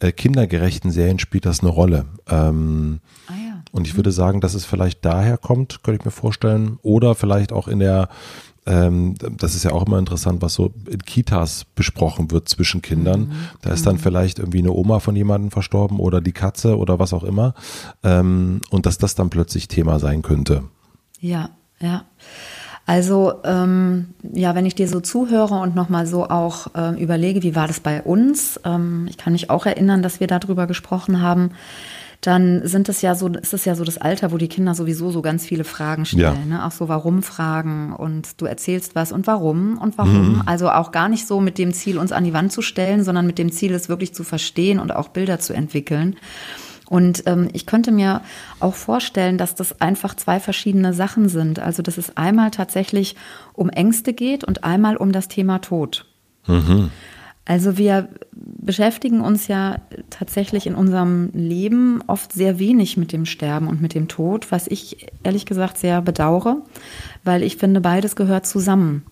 äh, 0.00 0.10
kindergerechten 0.12 0.90
Serien 0.90 1.18
spielt 1.18 1.44
das 1.44 1.60
eine 1.60 1.68
Rolle. 1.68 2.06
Ähm, 2.30 3.00
ah 3.26 3.32
ja. 3.32 3.62
Und 3.72 3.86
ich 3.86 3.96
würde 3.96 4.12
sagen, 4.12 4.40
dass 4.40 4.54
es 4.54 4.64
vielleicht 4.64 5.04
daher 5.04 5.36
kommt, 5.36 5.82
könnte 5.82 6.00
ich 6.00 6.04
mir 6.06 6.12
vorstellen. 6.12 6.78
Oder 6.82 7.14
vielleicht 7.14 7.52
auch 7.52 7.68
in 7.68 7.80
der 7.80 8.08
das 8.68 9.54
ist 9.54 9.64
ja 9.64 9.72
auch 9.72 9.86
immer 9.86 9.98
interessant, 9.98 10.42
was 10.42 10.54
so 10.54 10.74
in 10.90 11.02
Kitas 11.02 11.64
besprochen 11.74 12.30
wird 12.30 12.48
zwischen 12.48 12.82
Kindern. 12.82 13.20
Mhm. 13.20 13.32
Da 13.62 13.70
ist 13.70 13.86
dann 13.86 13.96
mhm. 13.96 14.00
vielleicht 14.00 14.38
irgendwie 14.38 14.58
eine 14.58 14.72
Oma 14.72 15.00
von 15.00 15.16
jemandem 15.16 15.50
verstorben 15.50 15.98
oder 15.98 16.20
die 16.20 16.32
Katze 16.32 16.76
oder 16.76 16.98
was 16.98 17.14
auch 17.14 17.24
immer. 17.24 17.54
Ähm, 18.02 18.60
und 18.70 18.84
dass 18.84 18.98
das 18.98 19.14
dann 19.14 19.30
plötzlich 19.30 19.68
Thema 19.68 19.98
sein 19.98 20.22
könnte. 20.22 20.64
Ja, 21.20 21.50
ja. 21.80 22.04
Also 22.84 23.34
ähm, 23.44 24.14
ja, 24.22 24.54
wenn 24.54 24.64
ich 24.64 24.74
dir 24.74 24.88
so 24.88 25.00
zuhöre 25.00 25.60
und 25.60 25.74
nochmal 25.74 26.06
so 26.06 26.28
auch 26.28 26.74
äh, 26.74 27.00
überlege, 27.00 27.42
wie 27.42 27.54
war 27.54 27.68
das 27.68 27.80
bei 27.80 28.02
uns? 28.02 28.60
Ähm, 28.64 29.06
ich 29.10 29.18
kann 29.18 29.34
mich 29.34 29.50
auch 29.50 29.66
erinnern, 29.66 30.02
dass 30.02 30.20
wir 30.20 30.26
darüber 30.26 30.66
gesprochen 30.66 31.20
haben 31.20 31.50
dann 32.20 32.66
sind 32.66 32.88
es 32.88 33.00
ja 33.00 33.14
so, 33.14 33.28
ist 33.28 33.54
es 33.54 33.64
ja 33.64 33.76
so 33.76 33.84
das 33.84 33.98
Alter, 33.98 34.32
wo 34.32 34.38
die 34.38 34.48
Kinder 34.48 34.74
sowieso 34.74 35.10
so 35.10 35.22
ganz 35.22 35.46
viele 35.46 35.62
Fragen 35.62 36.04
stellen, 36.04 36.50
ja. 36.50 36.58
ne? 36.58 36.66
auch 36.66 36.72
so 36.72 36.88
Warum-Fragen 36.88 37.92
und 37.92 38.40
du 38.40 38.46
erzählst 38.46 38.96
was 38.96 39.12
und 39.12 39.26
warum 39.28 39.78
und 39.78 39.98
warum. 39.98 40.34
Mhm. 40.34 40.42
Also 40.44 40.70
auch 40.70 40.90
gar 40.90 41.08
nicht 41.08 41.28
so 41.28 41.40
mit 41.40 41.58
dem 41.58 41.72
Ziel, 41.72 41.96
uns 41.96 42.10
an 42.10 42.24
die 42.24 42.32
Wand 42.32 42.50
zu 42.50 42.60
stellen, 42.60 43.04
sondern 43.04 43.26
mit 43.26 43.38
dem 43.38 43.52
Ziel, 43.52 43.72
es 43.72 43.88
wirklich 43.88 44.14
zu 44.14 44.24
verstehen 44.24 44.80
und 44.80 44.94
auch 44.94 45.08
Bilder 45.08 45.38
zu 45.38 45.52
entwickeln. 45.52 46.16
Und 46.88 47.24
ähm, 47.26 47.48
ich 47.52 47.66
könnte 47.66 47.92
mir 47.92 48.22
auch 48.60 48.74
vorstellen, 48.74 49.38
dass 49.38 49.54
das 49.54 49.80
einfach 49.80 50.14
zwei 50.14 50.40
verschiedene 50.40 50.94
Sachen 50.94 51.28
sind. 51.28 51.60
Also 51.60 51.82
dass 51.82 51.98
es 51.98 52.16
einmal 52.16 52.50
tatsächlich 52.50 53.14
um 53.52 53.68
Ängste 53.68 54.12
geht 54.12 54.42
und 54.42 54.64
einmal 54.64 54.96
um 54.96 55.12
das 55.12 55.28
Thema 55.28 55.58
Tod. 55.60 56.06
Mhm. 56.46 56.90
Also 57.48 57.78
wir 57.78 58.10
beschäftigen 58.34 59.22
uns 59.22 59.48
ja 59.48 59.78
tatsächlich 60.10 60.66
in 60.66 60.74
unserem 60.74 61.30
Leben 61.32 62.04
oft 62.06 62.30
sehr 62.30 62.58
wenig 62.58 62.98
mit 62.98 63.10
dem 63.10 63.24
Sterben 63.24 63.68
und 63.68 63.80
mit 63.80 63.94
dem 63.94 64.06
Tod, 64.06 64.52
was 64.52 64.66
ich 64.66 65.06
ehrlich 65.22 65.46
gesagt 65.46 65.78
sehr 65.78 66.02
bedauere, 66.02 66.58
weil 67.24 67.42
ich 67.42 67.56
finde, 67.56 67.80
beides 67.80 68.16
gehört 68.16 68.46
zusammen. 68.46 69.06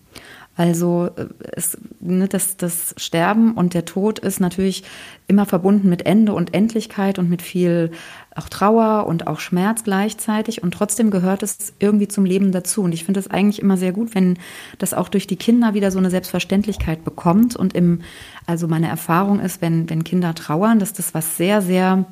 Also 0.57 1.11
es, 1.51 1.77
ne, 1.99 2.27
das, 2.27 2.57
das 2.57 2.95
Sterben 2.97 3.53
und 3.53 3.75
der 3.75 3.85
Tod 3.85 4.17
ist 4.17 4.39
natürlich 4.39 4.83
immer 5.27 5.45
verbunden 5.45 5.87
mit 5.87 6.07
Ende 6.07 6.33
und 6.33 6.55
Endlichkeit 6.55 7.19
und 7.19 7.29
mit 7.29 7.43
viel 7.43 7.91
auch 8.35 8.49
Trauer 8.49 9.05
und 9.05 9.27
auch 9.27 9.39
Schmerz 9.39 9.83
gleichzeitig. 9.83 10.63
Und 10.63 10.73
trotzdem 10.73 11.11
gehört 11.11 11.43
es 11.43 11.73
irgendwie 11.77 12.07
zum 12.07 12.25
Leben 12.25 12.51
dazu. 12.51 12.81
Und 12.81 12.93
ich 12.93 13.03
finde 13.03 13.19
es 13.19 13.29
eigentlich 13.29 13.61
immer 13.61 13.77
sehr 13.77 13.91
gut, 13.91 14.15
wenn 14.15 14.39
das 14.79 14.95
auch 14.95 15.09
durch 15.09 15.27
die 15.27 15.35
Kinder 15.35 15.75
wieder 15.75 15.91
so 15.91 15.99
eine 15.99 16.09
Selbstverständlichkeit 16.09 17.03
bekommt. 17.03 17.55
Und 17.55 17.75
im, 17.75 18.01
also 18.47 18.67
meine 18.67 18.87
Erfahrung 18.87 19.39
ist, 19.39 19.61
wenn, 19.61 19.87
wenn 19.91 20.03
Kinder 20.03 20.33
trauern, 20.33 20.79
dass 20.79 20.93
das 20.93 21.13
was 21.13 21.37
sehr, 21.37 21.61
sehr 21.61 22.05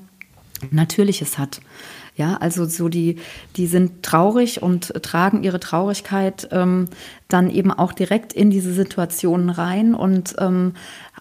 Natürliches 0.70 1.40
hat. 1.40 1.62
Ja, 2.18 2.38
also 2.38 2.64
so 2.66 2.88
die, 2.88 3.18
die 3.58 3.68
sind 3.68 4.02
traurig 4.02 4.62
und 4.62 4.94
tragen 5.04 5.44
ihre 5.44 5.60
Traurigkeit 5.60 6.48
ähm, 6.52 6.86
dann 7.28 7.50
eben 7.50 7.72
auch 7.74 7.92
direkt 7.92 8.32
in 8.32 8.50
diese 8.50 8.74
Situationen 8.74 9.50
rein 9.50 9.94
und 9.94 10.36
ähm, 10.40 10.74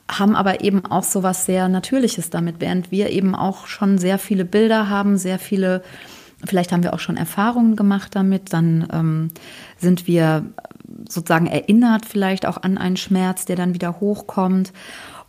haben 0.08 0.36
aber 0.36 0.62
eben 0.62 0.84
auch 0.86 1.02
so 1.02 1.24
was 1.24 1.46
sehr 1.46 1.68
Natürliches 1.68 2.30
damit, 2.30 2.56
während 2.60 2.92
wir 2.92 3.10
eben 3.10 3.34
auch 3.34 3.66
schon 3.66 3.98
sehr 3.98 4.18
viele 4.18 4.44
Bilder 4.44 4.88
haben, 4.88 5.16
sehr 5.16 5.40
viele, 5.40 5.82
vielleicht 6.44 6.70
haben 6.70 6.84
wir 6.84 6.94
auch 6.94 7.00
schon 7.00 7.16
Erfahrungen 7.16 7.74
gemacht 7.74 8.14
damit, 8.14 8.52
dann 8.52 8.86
ähm, 8.92 9.28
sind 9.78 10.06
wir 10.06 10.44
sozusagen 11.08 11.46
erinnert 11.46 12.06
vielleicht 12.06 12.46
auch 12.46 12.62
an 12.62 12.78
einen 12.78 12.96
Schmerz, 12.96 13.46
der 13.46 13.56
dann 13.56 13.74
wieder 13.74 13.98
hochkommt. 13.98 14.72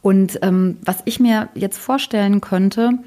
Und 0.02 0.40
ähm, 0.44 0.78
was 0.84 0.98
ich 1.06 1.20
mir 1.20 1.50
jetzt 1.56 1.80
vorstellen 1.80 2.40
könnte, 2.40 3.00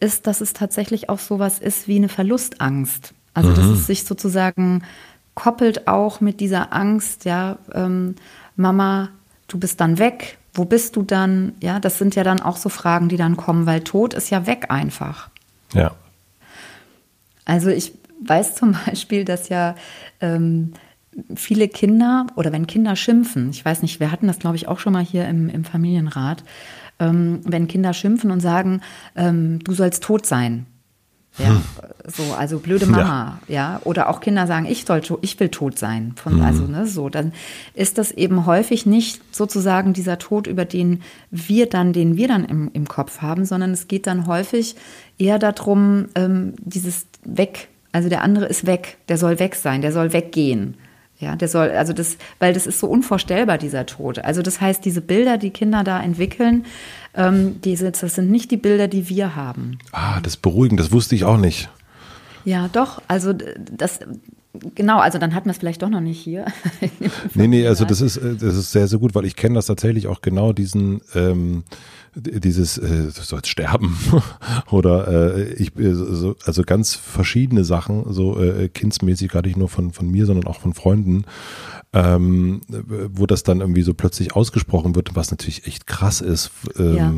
ist, 0.00 0.26
dass 0.26 0.40
es 0.40 0.52
tatsächlich 0.52 1.08
auch 1.08 1.18
sowas 1.18 1.58
ist 1.58 1.88
wie 1.88 1.96
eine 1.96 2.08
Verlustangst. 2.08 3.14
Also 3.32 3.50
mhm. 3.50 3.54
dass 3.54 3.66
es 3.66 3.86
sich 3.86 4.04
sozusagen 4.04 4.82
koppelt 5.34 5.88
auch 5.88 6.20
mit 6.20 6.40
dieser 6.40 6.72
Angst, 6.72 7.24
ja, 7.24 7.58
ähm, 7.72 8.14
Mama, 8.56 9.10
du 9.48 9.58
bist 9.58 9.80
dann 9.80 9.98
weg, 9.98 10.38
wo 10.54 10.64
bist 10.64 10.94
du 10.94 11.02
dann? 11.02 11.52
Ja, 11.60 11.80
das 11.80 11.98
sind 11.98 12.14
ja 12.14 12.22
dann 12.22 12.40
auch 12.40 12.56
so 12.56 12.68
Fragen, 12.68 13.08
die 13.08 13.16
dann 13.16 13.36
kommen, 13.36 13.66
weil 13.66 13.82
Tod 13.82 14.14
ist 14.14 14.30
ja 14.30 14.46
weg 14.46 14.66
einfach. 14.68 15.28
Ja. 15.72 15.94
Also 17.44 17.70
ich 17.70 17.92
weiß 18.24 18.54
zum 18.54 18.76
Beispiel, 18.86 19.24
dass 19.24 19.48
ja 19.48 19.74
ähm, 20.20 20.72
viele 21.34 21.68
Kinder 21.68 22.28
oder 22.36 22.52
wenn 22.52 22.66
Kinder 22.66 22.96
schimpfen, 22.96 23.50
ich 23.50 23.64
weiß 23.64 23.82
nicht, 23.82 24.00
wir 24.00 24.10
hatten 24.10 24.26
das 24.26 24.38
glaube 24.38 24.56
ich 24.56 24.68
auch 24.68 24.78
schon 24.78 24.92
mal 24.92 25.04
hier 25.04 25.28
im, 25.28 25.48
im 25.48 25.64
Familienrat, 25.64 26.44
ähm, 26.98 27.40
wenn 27.44 27.68
Kinder 27.68 27.92
schimpfen 27.92 28.30
und 28.30 28.40
sagen, 28.40 28.80
ähm, 29.16 29.58
du 29.64 29.72
sollst 29.72 30.02
tot 30.02 30.26
sein. 30.26 30.66
Ja, 31.36 31.48
hm. 31.48 31.62
so, 32.06 32.22
also 32.34 32.60
blöde 32.60 32.86
Mama, 32.86 33.40
ja. 33.48 33.54
ja. 33.54 33.80
Oder 33.82 34.08
auch 34.08 34.20
Kinder 34.20 34.46
sagen, 34.46 34.66
ich 34.66 34.84
soll, 34.84 35.02
ich 35.20 35.40
will 35.40 35.48
tot 35.48 35.78
sein. 35.78 36.12
Von, 36.14 36.36
mhm. 36.36 36.42
Also, 36.42 36.64
ne, 36.64 36.86
so, 36.86 37.08
dann 37.08 37.32
ist 37.74 37.98
das 37.98 38.12
eben 38.12 38.46
häufig 38.46 38.86
nicht 38.86 39.20
sozusagen 39.34 39.94
dieser 39.94 40.18
Tod, 40.18 40.46
über 40.46 40.64
den 40.64 41.02
wir 41.32 41.68
dann, 41.68 41.92
den 41.92 42.16
wir 42.16 42.28
dann 42.28 42.44
im, 42.44 42.70
im 42.72 42.86
Kopf 42.86 43.20
haben, 43.20 43.44
sondern 43.44 43.72
es 43.72 43.88
geht 43.88 44.06
dann 44.06 44.28
häufig 44.28 44.76
eher 45.18 45.40
darum, 45.40 46.06
ähm, 46.14 46.54
dieses 46.58 47.06
Weg, 47.24 47.66
also 47.90 48.08
der 48.08 48.22
andere 48.22 48.46
ist 48.46 48.64
weg, 48.64 48.98
der 49.08 49.18
soll 49.18 49.40
weg 49.40 49.56
sein, 49.56 49.82
der 49.82 49.90
soll 49.90 50.12
weggehen. 50.12 50.76
Ja, 51.24 51.36
der 51.36 51.48
soll, 51.48 51.70
also 51.70 51.94
das, 51.94 52.18
weil 52.38 52.52
das 52.52 52.66
ist 52.66 52.78
so 52.78 52.86
unvorstellbar, 52.86 53.56
dieser 53.56 53.86
Tod. 53.86 54.18
Also 54.18 54.42
das 54.42 54.60
heißt, 54.60 54.84
diese 54.84 55.00
Bilder, 55.00 55.38
die 55.38 55.50
Kinder 55.50 55.82
da 55.82 56.02
entwickeln, 56.02 56.66
ähm, 57.14 57.60
diese, 57.62 57.90
das 57.90 58.14
sind 58.14 58.30
nicht 58.30 58.50
die 58.50 58.58
Bilder, 58.58 58.88
die 58.88 59.08
wir 59.08 59.34
haben. 59.34 59.78
Ah, 59.92 60.20
das 60.20 60.34
ist 60.34 60.42
beruhigend, 60.42 60.78
das 60.78 60.92
wusste 60.92 61.14
ich 61.14 61.24
auch 61.24 61.38
nicht. 61.38 61.70
Ja, 62.44 62.68
doch, 62.68 63.00
also 63.08 63.32
das, 63.32 64.00
Genau, 64.76 65.00
also 65.00 65.18
dann 65.18 65.34
hatten 65.34 65.46
wir 65.46 65.50
es 65.50 65.58
vielleicht 65.58 65.82
doch 65.82 65.88
noch 65.88 66.00
nicht 66.00 66.20
hier. 66.20 66.44
nee, 67.34 67.48
nee, 67.48 67.66
also 67.66 67.84
das 67.84 68.00
ist, 68.00 68.18
äh, 68.18 68.36
das 68.36 68.54
ist 68.54 68.70
sehr, 68.70 68.86
sehr 68.86 69.00
gut, 69.00 69.14
weil 69.16 69.24
ich 69.24 69.34
kenne 69.34 69.56
das 69.56 69.66
tatsächlich 69.66 70.06
auch 70.06 70.20
genau 70.20 70.52
diesen, 70.52 71.00
ähm, 71.16 71.64
dieses, 72.14 72.78
äh, 72.78 73.04
du 73.04 73.22
sollst 73.22 73.48
sterben 73.48 73.96
oder 74.70 75.08
äh, 75.36 75.52
ich, 75.54 75.76
äh, 75.78 75.94
so, 75.94 76.36
also 76.44 76.62
ganz 76.62 76.94
verschiedene 76.94 77.64
Sachen, 77.64 78.12
so 78.12 78.40
äh, 78.40 78.68
kindsmäßig, 78.68 79.30
gar 79.30 79.42
nicht 79.42 79.56
nur 79.56 79.68
von, 79.68 79.92
von 79.92 80.10
mir, 80.10 80.26
sondern 80.26 80.46
auch 80.46 80.60
von 80.60 80.74
Freunden, 80.74 81.24
ähm, 81.92 82.60
wo 82.68 83.26
das 83.26 83.42
dann 83.42 83.60
irgendwie 83.60 83.82
so 83.82 83.94
plötzlich 83.94 84.34
ausgesprochen 84.34 84.94
wird, 84.94 85.14
was 85.14 85.30
natürlich 85.30 85.66
echt 85.66 85.86
krass 85.86 86.20
ist, 86.20 86.50
ähm, 86.76 86.96
ja. 86.96 87.12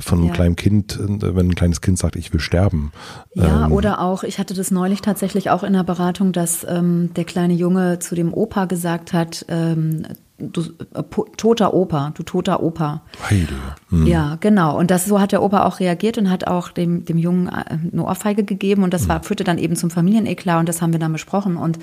von 0.00 0.18
einem 0.18 0.28
ja. 0.28 0.34
kleinen 0.34 0.56
Kind, 0.56 0.98
wenn 1.00 1.50
ein 1.50 1.54
kleines 1.54 1.80
Kind 1.80 1.98
sagt, 1.98 2.16
ich 2.16 2.32
will 2.32 2.40
sterben. 2.40 2.92
Ja, 3.34 3.66
ähm, 3.66 3.72
oder 3.72 4.00
auch, 4.00 4.22
ich 4.22 4.38
hatte 4.38 4.54
das 4.54 4.70
neulich 4.70 5.00
tatsächlich 5.00 5.50
auch 5.50 5.62
in 5.62 5.72
der 5.72 5.84
Beratung, 5.84 6.32
dass 6.32 6.64
ähm, 6.68 7.10
der 7.14 7.24
kleine 7.24 7.54
Junge 7.54 7.98
zu 7.98 8.14
dem 8.14 8.32
Opa 8.32 8.66
gesagt 8.66 9.12
hat, 9.12 9.44
ähm, 9.48 10.06
du 10.40 10.62
äh, 10.94 11.02
toter 11.36 11.74
Opa, 11.74 12.12
du 12.14 12.22
toter 12.22 12.62
Opa. 12.62 13.02
Heide. 13.28 13.48
Hm. 13.90 14.06
Ja, 14.06 14.36
genau. 14.40 14.78
Und 14.78 14.90
das 14.90 15.04
so 15.04 15.20
hat 15.20 15.32
der 15.32 15.42
Opa 15.42 15.64
auch 15.64 15.80
reagiert 15.80 16.18
und 16.18 16.30
hat 16.30 16.46
auch 16.46 16.70
dem, 16.70 17.04
dem 17.04 17.18
Jungen 17.18 17.48
äh, 17.48 17.78
eine 17.92 18.04
Ohrfeige 18.04 18.44
gegeben 18.44 18.82
und 18.82 18.94
das 18.94 19.08
war, 19.08 19.16
hm. 19.16 19.24
führte 19.24 19.44
dann 19.44 19.58
eben 19.58 19.76
zum 19.76 19.90
Familieneklat 19.90 20.60
und 20.60 20.68
das 20.68 20.82
haben 20.82 20.92
wir 20.92 21.00
dann 21.00 21.12
besprochen. 21.12 21.56
Und 21.56 21.78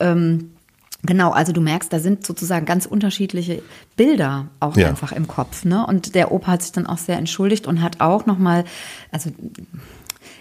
ähm, 0.00 0.50
Genau, 1.04 1.32
also 1.32 1.52
du 1.52 1.60
merkst, 1.60 1.92
da 1.92 1.98
sind 1.98 2.24
sozusagen 2.24 2.64
ganz 2.64 2.86
unterschiedliche 2.86 3.60
Bilder 3.96 4.46
auch 4.60 4.76
ja. 4.76 4.86
einfach 4.86 5.10
im 5.10 5.26
Kopf. 5.26 5.64
Ne? 5.64 5.84
Und 5.84 6.14
der 6.14 6.30
Opa 6.30 6.52
hat 6.52 6.62
sich 6.62 6.70
dann 6.70 6.86
auch 6.86 6.98
sehr 6.98 7.18
entschuldigt 7.18 7.66
und 7.66 7.82
hat 7.82 8.00
auch 8.00 8.24
nochmal, 8.24 8.64
also 9.10 9.30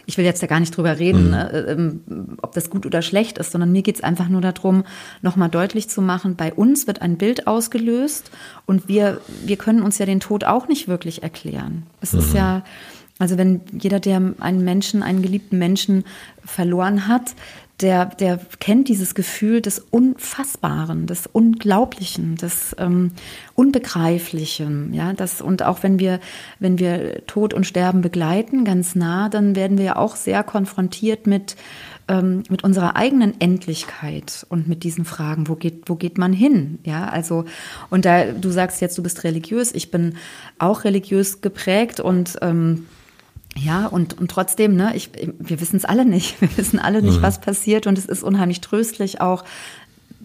ich 0.05 0.17
will 0.17 0.25
jetzt 0.25 0.41
ja 0.41 0.47
gar 0.47 0.59
nicht 0.59 0.75
drüber 0.75 0.99
reden, 0.99 1.25
mhm. 1.25 1.29
ne, 1.31 1.65
ähm, 1.67 2.37
ob 2.41 2.53
das 2.53 2.69
gut 2.69 2.85
oder 2.85 3.01
schlecht 3.01 3.37
ist, 3.37 3.51
sondern 3.51 3.71
mir 3.71 3.81
geht 3.81 3.95
es 3.95 4.03
einfach 4.03 4.29
nur 4.29 4.41
darum, 4.41 4.83
nochmal 5.21 5.49
deutlich 5.49 5.89
zu 5.89 6.01
machen, 6.01 6.35
bei 6.35 6.53
uns 6.53 6.87
wird 6.87 7.01
ein 7.01 7.17
Bild 7.17 7.47
ausgelöst 7.47 8.31
und 8.65 8.87
wir, 8.87 9.21
wir 9.45 9.57
können 9.57 9.81
uns 9.81 9.97
ja 9.97 10.05
den 10.05 10.19
Tod 10.19 10.43
auch 10.43 10.67
nicht 10.67 10.87
wirklich 10.87 11.23
erklären. 11.23 11.83
Es 12.01 12.13
mhm. 12.13 12.19
ist 12.19 12.33
ja, 12.33 12.63
also 13.19 13.37
wenn 13.37 13.61
jeder, 13.71 13.99
der 13.99 14.21
einen 14.39 14.63
Menschen, 14.63 15.03
einen 15.03 15.21
geliebten 15.21 15.57
Menschen 15.57 16.03
verloren 16.43 17.07
hat, 17.07 17.35
der, 17.81 18.05
der 18.05 18.39
kennt 18.59 18.87
dieses 18.87 19.15
Gefühl 19.15 19.61
des 19.61 19.79
Unfassbaren, 19.79 21.07
des 21.07 21.27
Unglaublichen, 21.27 22.35
des 22.35 22.75
ähm, 22.77 23.11
Unbegreiflichen. 23.55 24.93
Ja, 24.93 25.13
das, 25.13 25.41
und 25.41 25.63
auch 25.63 25.83
wenn 25.83 25.99
wir, 25.99 26.19
wenn 26.59 26.79
wir 26.79 27.25
Tod 27.27 27.53
und 27.53 27.65
Sterben 27.65 28.01
begleiten, 28.01 28.65
ganz 28.65 28.95
nah, 28.95 29.29
dann 29.29 29.55
werden 29.55 29.77
wir 29.77 29.85
ja 29.85 29.95
auch 29.95 30.15
sehr 30.15 30.43
konfrontiert 30.43 31.27
mit, 31.27 31.55
ähm, 32.07 32.43
mit 32.49 32.63
unserer 32.63 32.95
eigenen 32.95 33.39
Endlichkeit 33.39 34.45
und 34.49 34.67
mit 34.67 34.83
diesen 34.83 35.05
Fragen, 35.05 35.47
wo 35.47 35.55
geht, 35.55 35.83
wo 35.87 35.95
geht 35.95 36.17
man 36.17 36.33
hin? 36.33 36.79
Ja, 36.83 37.09
also, 37.09 37.45
und 37.89 38.05
da, 38.05 38.25
du 38.31 38.49
sagst 38.51 38.81
jetzt, 38.81 38.97
du 38.97 39.03
bist 39.03 39.23
religiös, 39.23 39.71
ich 39.73 39.91
bin 39.91 40.15
auch 40.59 40.83
religiös 40.83 41.41
geprägt 41.41 41.99
und 41.99 42.37
ähm, 42.41 42.85
ja, 43.57 43.85
und, 43.87 44.19
und 44.19 44.31
trotzdem, 44.31 44.75
ne, 44.75 44.95
ich, 44.95 45.09
wir 45.39 45.59
wissen 45.59 45.75
es 45.75 45.85
alle 45.85 46.05
nicht. 46.05 46.39
Wir 46.41 46.57
wissen 46.57 46.79
alle 46.79 47.01
nicht, 47.01 47.19
mhm. 47.19 47.23
was 47.23 47.41
passiert. 47.41 47.85
Und 47.87 47.97
es 47.97 48.05
ist 48.05 48.23
unheimlich 48.23 48.61
tröstlich 48.61 49.21
auch 49.21 49.43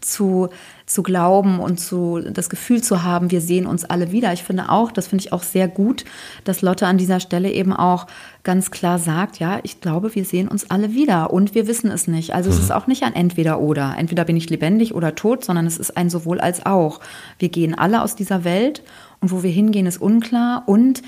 zu, 0.00 0.48
zu 0.86 1.02
glauben 1.02 1.58
und 1.58 1.78
zu, 1.78 2.20
das 2.20 2.50
Gefühl 2.50 2.82
zu 2.82 3.02
haben, 3.02 3.30
wir 3.30 3.40
sehen 3.40 3.66
uns 3.66 3.84
alle 3.84 4.12
wieder. 4.12 4.32
Ich 4.32 4.42
finde 4.42 4.68
auch, 4.68 4.92
das 4.92 5.08
finde 5.08 5.24
ich 5.24 5.32
auch 5.32 5.42
sehr 5.42 5.68
gut, 5.68 6.04
dass 6.44 6.62
Lotte 6.62 6.86
an 6.86 6.98
dieser 6.98 7.18
Stelle 7.20 7.50
eben 7.50 7.72
auch 7.72 8.06
ganz 8.44 8.70
klar 8.70 8.98
sagt, 8.98 9.38
ja, 9.38 9.58
ich 9.62 9.80
glaube, 9.80 10.14
wir 10.14 10.24
sehen 10.24 10.48
uns 10.48 10.70
alle 10.70 10.94
wieder 10.94 11.32
und 11.32 11.54
wir 11.54 11.66
wissen 11.66 11.90
es 11.90 12.06
nicht. 12.06 12.34
Also 12.34 12.50
mhm. 12.50 12.56
es 12.56 12.62
ist 12.62 12.72
auch 12.72 12.86
nicht 12.86 13.02
ein 13.02 13.14
Entweder 13.14 13.60
oder. 13.60 13.94
Entweder 13.98 14.24
bin 14.24 14.36
ich 14.36 14.50
lebendig 14.50 14.94
oder 14.94 15.14
tot, 15.14 15.44
sondern 15.44 15.66
es 15.66 15.78
ist 15.78 15.96
ein 15.96 16.10
sowohl 16.10 16.40
als 16.40 16.64
auch. 16.64 17.00
Wir 17.38 17.48
gehen 17.48 17.76
alle 17.76 18.02
aus 18.02 18.14
dieser 18.14 18.44
Welt 18.44 18.82
und 19.20 19.32
wo 19.32 19.42
wir 19.42 19.50
hingehen, 19.50 19.86
ist 19.86 20.00
unklar 20.00 20.64
und 20.66 21.02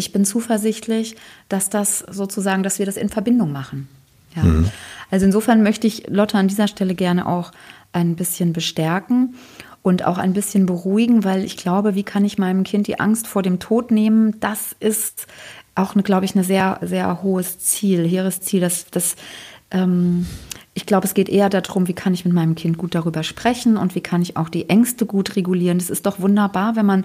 ich 0.00 0.12
bin 0.12 0.24
zuversichtlich, 0.24 1.14
dass 1.48 1.70
das 1.70 2.00
sozusagen, 2.00 2.62
dass 2.62 2.78
wir 2.78 2.86
das 2.86 2.96
in 2.96 3.08
Verbindung 3.08 3.52
machen. 3.52 3.88
Ja. 4.34 4.42
Mhm. 4.42 4.70
Also 5.10 5.26
insofern 5.26 5.62
möchte 5.62 5.86
ich 5.86 6.08
Lotte 6.08 6.38
an 6.38 6.48
dieser 6.48 6.68
Stelle 6.68 6.94
gerne 6.94 7.26
auch 7.26 7.52
ein 7.92 8.16
bisschen 8.16 8.52
bestärken 8.52 9.34
und 9.82 10.04
auch 10.04 10.18
ein 10.18 10.32
bisschen 10.32 10.66
beruhigen, 10.66 11.24
weil 11.24 11.44
ich 11.44 11.56
glaube, 11.56 11.94
wie 11.94 12.02
kann 12.02 12.24
ich 12.24 12.38
meinem 12.38 12.64
Kind 12.64 12.86
die 12.86 12.98
Angst 13.00 13.26
vor 13.26 13.42
dem 13.42 13.58
Tod 13.58 13.90
nehmen? 13.90 14.38
Das 14.40 14.74
ist 14.80 15.26
auch, 15.74 15.94
eine, 15.94 16.02
glaube 16.02 16.24
ich, 16.24 16.34
ein 16.34 16.44
sehr, 16.44 16.78
sehr 16.82 17.22
hohes 17.22 17.58
Ziel, 17.58 18.06
hehres 18.06 18.40
Ziel. 18.40 18.60
Das, 18.60 18.86
das, 18.90 19.16
ähm, 19.70 20.26
ich 20.74 20.86
glaube, 20.86 21.06
es 21.06 21.14
geht 21.14 21.28
eher 21.28 21.48
darum, 21.48 21.88
wie 21.88 21.94
kann 21.94 22.14
ich 22.14 22.24
mit 22.24 22.34
meinem 22.34 22.54
Kind 22.54 22.78
gut 22.78 22.94
darüber 22.94 23.22
sprechen 23.22 23.76
und 23.76 23.94
wie 23.94 24.00
kann 24.00 24.22
ich 24.22 24.36
auch 24.36 24.48
die 24.48 24.68
Ängste 24.68 25.06
gut 25.06 25.36
regulieren. 25.36 25.78
Das 25.78 25.90
ist 25.90 26.06
doch 26.06 26.20
wunderbar, 26.20 26.76
wenn 26.76 26.86
man 26.86 27.04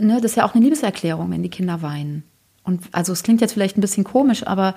ne, 0.00 0.20
das 0.20 0.32
ist 0.32 0.36
ja 0.36 0.44
auch 0.44 0.54
eine 0.54 0.64
Liebeserklärung, 0.64 1.30
wenn 1.30 1.42
die 1.42 1.50
Kinder 1.50 1.82
weinen. 1.82 2.24
Und 2.64 2.82
also 2.92 3.12
es 3.12 3.22
klingt 3.22 3.40
jetzt 3.40 3.52
vielleicht 3.52 3.78
ein 3.78 3.80
bisschen 3.80 4.04
komisch, 4.04 4.46
aber 4.46 4.74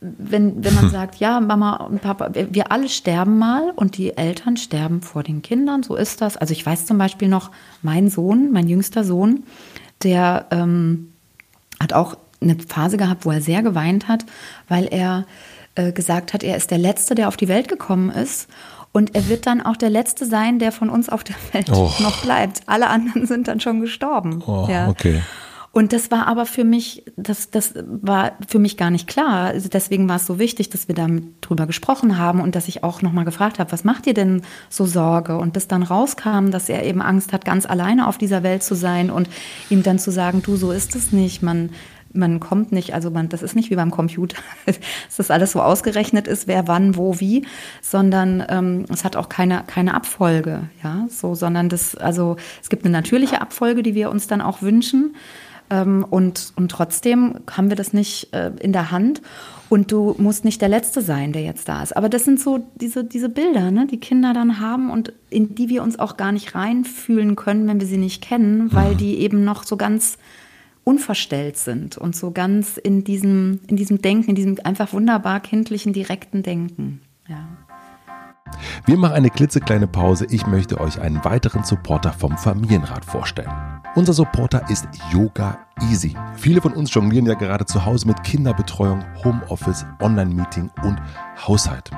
wenn, 0.00 0.62
wenn 0.64 0.74
man 0.74 0.90
sagt, 0.92 1.16
ja, 1.16 1.40
Mama 1.40 1.76
und 1.76 2.00
Papa, 2.00 2.30
wir 2.32 2.70
alle 2.70 2.88
sterben 2.88 3.38
mal 3.38 3.72
und 3.74 3.96
die 3.96 4.16
Eltern 4.16 4.56
sterben 4.56 5.02
vor 5.02 5.22
den 5.22 5.42
Kindern, 5.42 5.82
so 5.82 5.96
ist 5.96 6.20
das. 6.20 6.36
Also 6.36 6.52
ich 6.52 6.64
weiß 6.64 6.86
zum 6.86 6.98
Beispiel 6.98 7.28
noch, 7.28 7.50
mein 7.82 8.08
Sohn, 8.08 8.52
mein 8.52 8.68
jüngster 8.68 9.04
Sohn, 9.04 9.44
der 10.02 10.46
ähm, 10.50 11.12
hat 11.80 11.92
auch 11.92 12.16
eine 12.40 12.56
Phase 12.56 12.96
gehabt, 12.96 13.24
wo 13.24 13.30
er 13.30 13.40
sehr 13.40 13.62
geweint 13.62 14.06
hat, 14.06 14.24
weil 14.68 14.86
er 14.86 15.24
äh, 15.74 15.92
gesagt 15.92 16.34
hat, 16.34 16.42
er 16.42 16.56
ist 16.56 16.70
der 16.70 16.78
Letzte, 16.78 17.14
der 17.14 17.28
auf 17.28 17.36
die 17.36 17.48
Welt 17.48 17.68
gekommen 17.68 18.10
ist. 18.10 18.48
Und 18.96 19.16
er 19.16 19.28
wird 19.28 19.48
dann 19.48 19.60
auch 19.60 19.76
der 19.76 19.90
Letzte 19.90 20.24
sein, 20.24 20.60
der 20.60 20.70
von 20.70 20.88
uns 20.88 21.08
auf 21.08 21.24
der 21.24 21.34
Welt 21.52 21.68
oh. 21.72 21.90
noch 21.98 22.22
bleibt. 22.22 22.60
Alle 22.66 22.88
anderen 22.88 23.26
sind 23.26 23.48
dann 23.48 23.58
schon 23.58 23.80
gestorben. 23.80 24.40
Oh, 24.46 24.68
ja. 24.70 24.88
Okay. 24.88 25.20
Und 25.72 25.92
das 25.92 26.12
war 26.12 26.28
aber 26.28 26.46
für 26.46 26.62
mich, 26.62 27.04
das, 27.16 27.50
das 27.50 27.74
war 27.84 28.34
für 28.46 28.60
mich 28.60 28.76
gar 28.76 28.90
nicht 28.90 29.08
klar. 29.08 29.46
Also 29.46 29.68
deswegen 29.68 30.08
war 30.08 30.16
es 30.16 30.26
so 30.26 30.38
wichtig, 30.38 30.70
dass 30.70 30.86
wir 30.86 30.94
da 30.94 31.08
drüber 31.40 31.66
gesprochen 31.66 32.18
haben 32.18 32.40
und 32.40 32.54
dass 32.54 32.68
ich 32.68 32.84
auch 32.84 33.02
nochmal 33.02 33.24
gefragt 33.24 33.58
habe, 33.58 33.72
was 33.72 33.82
macht 33.82 34.06
ihr 34.06 34.14
denn 34.14 34.42
so 34.70 34.86
Sorge? 34.86 35.38
Und 35.38 35.52
bis 35.52 35.66
dann 35.66 35.82
rauskam, 35.82 36.52
dass 36.52 36.68
er 36.68 36.84
eben 36.84 37.02
Angst 37.02 37.32
hat, 37.32 37.44
ganz 37.44 37.66
alleine 37.66 38.06
auf 38.06 38.16
dieser 38.16 38.44
Welt 38.44 38.62
zu 38.62 38.76
sein 38.76 39.10
und 39.10 39.28
ihm 39.68 39.82
dann 39.82 39.98
zu 39.98 40.12
sagen, 40.12 40.40
du, 40.40 40.54
so 40.54 40.70
ist 40.70 40.94
es 40.94 41.10
nicht. 41.10 41.42
Man 41.42 41.70
man 42.14 42.40
kommt 42.40 42.72
nicht, 42.72 42.94
also 42.94 43.10
man, 43.10 43.28
das 43.28 43.42
ist 43.42 43.56
nicht 43.56 43.70
wie 43.70 43.76
beim 43.76 43.90
Computer, 43.90 44.36
dass 44.66 44.78
das 45.16 45.30
alles 45.30 45.52
so 45.52 45.60
ausgerechnet 45.60 46.26
ist, 46.26 46.46
wer 46.46 46.66
wann, 46.68 46.96
wo, 46.96 47.20
wie, 47.20 47.46
sondern 47.82 48.44
ähm, 48.48 48.86
es 48.90 49.04
hat 49.04 49.16
auch 49.16 49.28
keine, 49.28 49.64
keine 49.66 49.94
Abfolge, 49.94 50.68
ja, 50.82 51.06
so, 51.10 51.34
sondern 51.34 51.68
das, 51.68 51.96
also 51.96 52.36
es 52.62 52.70
gibt 52.70 52.84
eine 52.84 52.92
natürliche 52.92 53.40
Abfolge, 53.40 53.82
die 53.82 53.94
wir 53.94 54.10
uns 54.10 54.26
dann 54.26 54.40
auch 54.40 54.62
wünschen. 54.62 55.14
Ähm, 55.70 56.04
und, 56.08 56.52
und 56.56 56.70
trotzdem 56.70 57.36
haben 57.50 57.68
wir 57.68 57.76
das 57.76 57.92
nicht 57.92 58.32
äh, 58.32 58.52
in 58.60 58.72
der 58.72 58.90
Hand. 58.90 59.22
Und 59.70 59.90
du 59.90 60.14
musst 60.18 60.44
nicht 60.44 60.60
der 60.60 60.68
Letzte 60.68 61.00
sein, 61.00 61.32
der 61.32 61.42
jetzt 61.42 61.68
da 61.68 61.82
ist. 61.82 61.96
Aber 61.96 62.08
das 62.08 62.24
sind 62.24 62.38
so 62.38 62.68
diese, 62.76 63.02
diese 63.02 63.30
Bilder, 63.30 63.70
ne, 63.70 63.86
die 63.86 63.98
Kinder 63.98 64.34
dann 64.34 64.60
haben 64.60 64.90
und 64.90 65.12
in 65.30 65.54
die 65.54 65.68
wir 65.70 65.82
uns 65.82 65.98
auch 65.98 66.16
gar 66.16 66.32
nicht 66.32 66.54
reinfühlen 66.54 67.34
können, 67.34 67.66
wenn 67.66 67.80
wir 67.80 67.86
sie 67.86 67.96
nicht 67.96 68.22
kennen, 68.22 68.72
weil 68.72 68.92
mhm. 68.92 68.98
die 68.98 69.18
eben 69.18 69.42
noch 69.42 69.64
so 69.64 69.76
ganz 69.76 70.18
unverstellt 70.84 71.56
sind 71.56 71.98
und 71.98 72.14
so 72.14 72.30
ganz 72.30 72.76
in 72.76 73.04
diesem, 73.04 73.60
in 73.66 73.76
diesem 73.76 74.00
Denken, 74.02 74.30
in 74.30 74.36
diesem 74.36 74.58
einfach 74.64 74.92
wunderbar 74.92 75.40
kindlichen, 75.40 75.92
direkten 75.92 76.42
Denken. 76.42 77.00
Ja. 77.28 77.48
Wir 78.86 78.96
machen 78.98 79.14
eine 79.14 79.30
klitzekleine 79.30 79.86
Pause. 79.86 80.26
Ich 80.30 80.46
möchte 80.46 80.80
euch 80.80 81.00
einen 81.00 81.24
weiteren 81.24 81.64
Supporter 81.64 82.12
vom 82.12 82.36
Familienrat 82.36 83.04
vorstellen. 83.04 83.50
Unser 83.94 84.12
Supporter 84.12 84.68
ist 84.70 84.86
Yoga 85.12 85.58
Easy. 85.82 86.14
Viele 86.36 86.60
von 86.60 86.72
uns 86.72 86.92
jonglieren 86.94 87.26
ja 87.26 87.34
gerade 87.34 87.66
zu 87.66 87.84
Hause 87.84 88.06
mit 88.06 88.22
Kinderbetreuung, 88.22 89.04
Homeoffice, 89.24 89.84
Online-Meeting 90.00 90.70
und 90.82 90.98
Haushalt. 91.46 91.90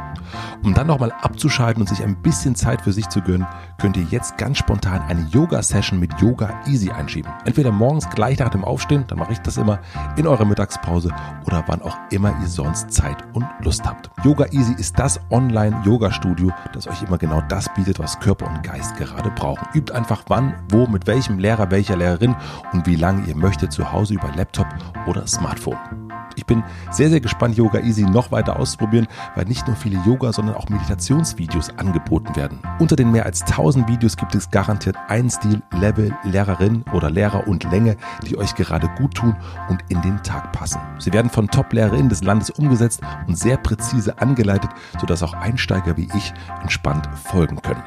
Um 0.62 0.75
dann 0.75 0.87
nochmal 0.87 1.12
abzuschalten 1.12 1.83
und 1.83 1.88
sich 1.88 2.02
ein 2.02 2.21
bisschen 2.23 2.54
Zeit 2.54 2.80
für 2.80 2.92
sich 2.92 3.09
zu 3.09 3.21
gönnen, 3.21 3.47
könnt 3.78 3.97
ihr 3.97 4.06
jetzt 4.11 4.38
ganz 4.38 4.59
spontan 4.59 5.02
eine 5.02 5.26
Yoga-Session 5.30 6.00
mit 6.00 6.11
Yoga 6.21 6.62
Easy 6.66 6.90
einschieben. 6.90 7.30
Entweder 7.45 7.71
morgens 7.71 8.09
gleich 8.11 8.38
nach 8.38 8.49
dem 8.49 8.64
Aufstehen, 8.64 9.04
dann 9.09 9.18
mache 9.18 9.33
ich 9.33 9.38
das 9.40 9.56
immer, 9.59 9.78
in 10.16 10.26
eurer 10.26 10.45
Mittagspause 10.45 11.11
oder 11.45 11.62
wann 11.66 11.83
auch 11.83 11.97
immer 12.11 12.35
ihr 12.40 12.49
sonst 12.49 12.90
Zeit 12.90 13.18
und 13.35 13.47
Lust 13.61 13.85
habt. 13.85 14.11
Yoga 14.25 14.47
Easy 14.52 14.75
ist 14.75 14.99
das 14.99 15.21
Online-Yoga-Studio, 15.30 16.50
das 16.73 16.88
euch 16.88 17.02
immer 17.02 17.18
genau 17.18 17.42
das 17.42 17.73
bietet, 17.75 17.99
was 17.99 18.18
Körper 18.18 18.49
und 18.49 18.62
Geist 18.62 18.97
gerade 18.97 19.30
brauchen. 19.30 19.66
Übt 19.75 19.92
einfach 19.92 20.25
wann, 20.28 20.54
wo, 20.71 20.87
mit 20.87 21.06
welchem 21.06 21.38
Lehrer, 21.38 21.71
welcher 21.71 21.97
Lehrerin 21.97 22.35
und 22.73 22.87
wie 22.87 22.97
lange 22.97 23.26
ihr 23.26 23.37
möchtet 23.37 23.65
zu 23.68 23.90
Hause 23.92 24.14
über 24.14 24.32
Laptop 24.37 24.68
oder 25.06 25.26
Smartphone. 25.26 26.06
Ich 26.35 26.47
bin 26.47 26.62
sehr, 26.90 27.09
sehr 27.09 27.21
gespannt, 27.21 27.56
Yoga 27.56 27.80
Easy 27.80 28.02
noch 28.02 28.30
weiter 28.30 28.59
auszuprobieren, 28.59 29.06
weil 29.35 29.45
nicht 29.47 29.66
nur 29.66 29.76
viele 29.76 30.00
Yoga, 30.04 30.33
sondern 30.33 30.56
auch 30.56 30.68
Meditationsvideos 30.68 31.71
angeboten 31.78 32.35
werden. 32.37 32.59
Unter 32.78 32.97
den 32.97 33.12
mehr 33.12 33.26
als 33.26 33.42
1000 33.42 33.88
Videos 33.88 34.16
gibt 34.16 34.35
es 34.35 34.50
garantiert 34.50 34.97
einen 35.09 35.30
Stil, 35.30 35.62
Level, 35.73 36.14
Lehrerin 36.25 36.85
oder 36.92 37.11
Lehrer 37.11 37.47
und 37.47 37.64
Länge, 37.71 37.97
die 38.26 38.37
euch 38.37 38.54
gerade 38.54 38.88
gut 38.99 39.14
tun 39.14 39.37
und 39.68 39.83
in 39.88 40.02
den 40.02 40.23
Tag 40.23 40.52
passen. 40.52 40.80
Sie 40.99 41.12
werden 41.12 41.30
von 41.30 41.49
Top-Lehrerinnen 41.49 42.09
des 42.09 42.23
Landes 42.23 42.50
umgesetzt 42.50 43.00
und 43.26 43.38
sehr 43.38 43.56
präzise 43.56 44.18
angeleitet, 44.18 44.71
sodass 45.00 45.23
auch 45.23 45.35
Einsteiger 45.35 45.97
wie 45.97 46.09
ich 46.16 46.35
entspannt 46.62 47.09
folgen 47.25 47.61
können. 47.62 47.83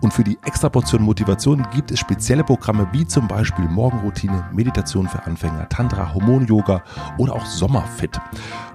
Und 0.00 0.14
für 0.14 0.24
die 0.24 0.38
Extraportion 0.44 1.02
Motivation 1.02 1.66
gibt 1.74 1.90
es 1.90 2.00
spezielle 2.00 2.44
Programme 2.44 2.88
wie 2.92 3.06
zum 3.06 3.28
Beispiel 3.28 3.66
Morgenroutine, 3.66 4.48
Meditation 4.52 5.08
für 5.08 5.22
Anfänger, 5.24 5.68
Tantra, 5.68 6.14
Hormon-Yoga 6.14 6.82
oder 7.18 7.34
auch 7.34 7.44
Sommerfit. 7.80 8.20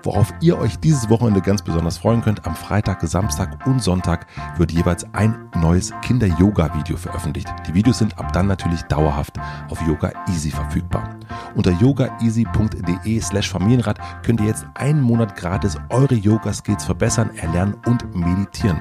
Worauf 0.04 0.34
ihr 0.40 0.58
euch 0.58 0.78
dieses 0.80 1.10
Wochenende 1.10 1.42
ganz 1.42 1.62
besonders 1.62 1.98
freuen 1.98 2.22
könnt, 2.22 2.46
am 2.46 2.56
Freitag, 2.56 3.02
Samstag 3.02 3.66
und 3.66 3.82
Sonntag 3.82 4.28
wird 4.58 4.72
jeweils 4.72 5.06
ein 5.14 5.50
neues 5.56 5.92
Kinder-Yoga-Video 6.04 6.98
veröffentlicht. 6.98 7.48
Die 7.68 7.74
Videos 7.74 8.00
sind 8.00 8.18
ab 8.20 8.32
dann 8.34 8.48
natürlich 8.48 8.82
dauerhaft 8.84 9.38
auf 9.70 9.82
Yoga 9.82 10.12
Easy 10.30 10.52
verfügbar. 10.52 11.18
Unter 11.56 11.72
yogaeasy.de 11.72 13.20
slash 13.22 13.50
Familienrat 13.50 14.00
könnt 14.24 14.42
ihr 14.42 14.48
jetzt 14.48 14.66
einen 14.76 15.02
Monat 15.02 15.36
gratis 15.36 15.78
eure 15.90 16.16
Yoga-Skills 16.16 16.86
verbessern, 16.86 17.32
erlernen 17.36 17.76
und 17.86 18.16
meditieren. 18.16 18.80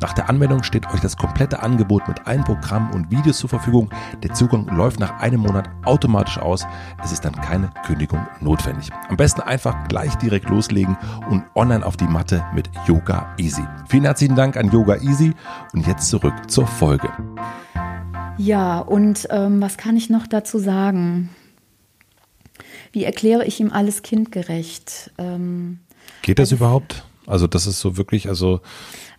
Nach 0.00 0.12
der 0.12 0.28
Anmeldung 0.28 0.62
steht 0.62 0.86
euch 0.92 1.00
das 1.00 1.16
komplette 1.16 1.62
Angebot 1.62 2.06
mit 2.08 2.26
allen 2.26 2.44
Programmen 2.44 2.92
und 2.92 3.10
Videos 3.10 3.38
zur 3.38 3.48
Verfügung. 3.48 3.90
Der 4.22 4.32
Zugang 4.34 4.66
läuft 4.68 5.00
nach 5.00 5.20
einem 5.20 5.40
Monat 5.40 5.70
automatisch 5.84 6.38
aus. 6.38 6.66
Es 7.02 7.12
ist 7.12 7.24
dann 7.24 7.34
keine 7.34 7.70
Kündigung 7.86 8.26
notwendig. 8.40 8.90
Am 9.08 9.16
besten 9.16 9.40
einfach 9.40 9.88
gleich 9.88 10.14
direkt 10.16 10.48
loslegen 10.48 10.96
und 11.30 11.44
online 11.54 11.84
auf 11.84 11.96
die 11.96 12.04
Matte 12.04 12.44
mit 12.54 12.68
Yoga 12.86 13.34
Easy. 13.38 13.64
Vielen 13.88 14.04
herzlichen 14.04 14.36
Dank 14.36 14.56
an 14.56 14.70
Yoga 14.70 14.96
Easy 14.96 15.32
und 15.72 15.86
jetzt 15.86 16.08
zurück 16.08 16.34
zur 16.48 16.66
Folge. 16.66 17.10
Ja, 18.36 18.80
und 18.80 19.28
ähm, 19.30 19.60
was 19.60 19.76
kann 19.76 19.96
ich 19.96 20.10
noch 20.10 20.26
dazu 20.26 20.58
sagen? 20.58 21.30
Wie 22.92 23.04
erkläre 23.04 23.44
ich 23.44 23.60
ihm 23.60 23.70
alles 23.70 24.02
kindgerecht? 24.02 25.12
Ähm, 25.18 25.80
Geht 26.22 26.38
das 26.38 26.52
überhaupt? 26.52 27.04
Also 27.26 27.46
das 27.46 27.66
ist 27.66 27.80
so 27.80 27.96
wirklich, 27.96 28.28
also 28.28 28.60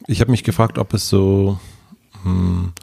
ich 0.07 0.21
habe 0.21 0.31
mich 0.31 0.43
gefragt, 0.43 0.77
ob 0.77 0.93
es 0.93 1.09
so, 1.09 1.59
hm, 2.23 2.73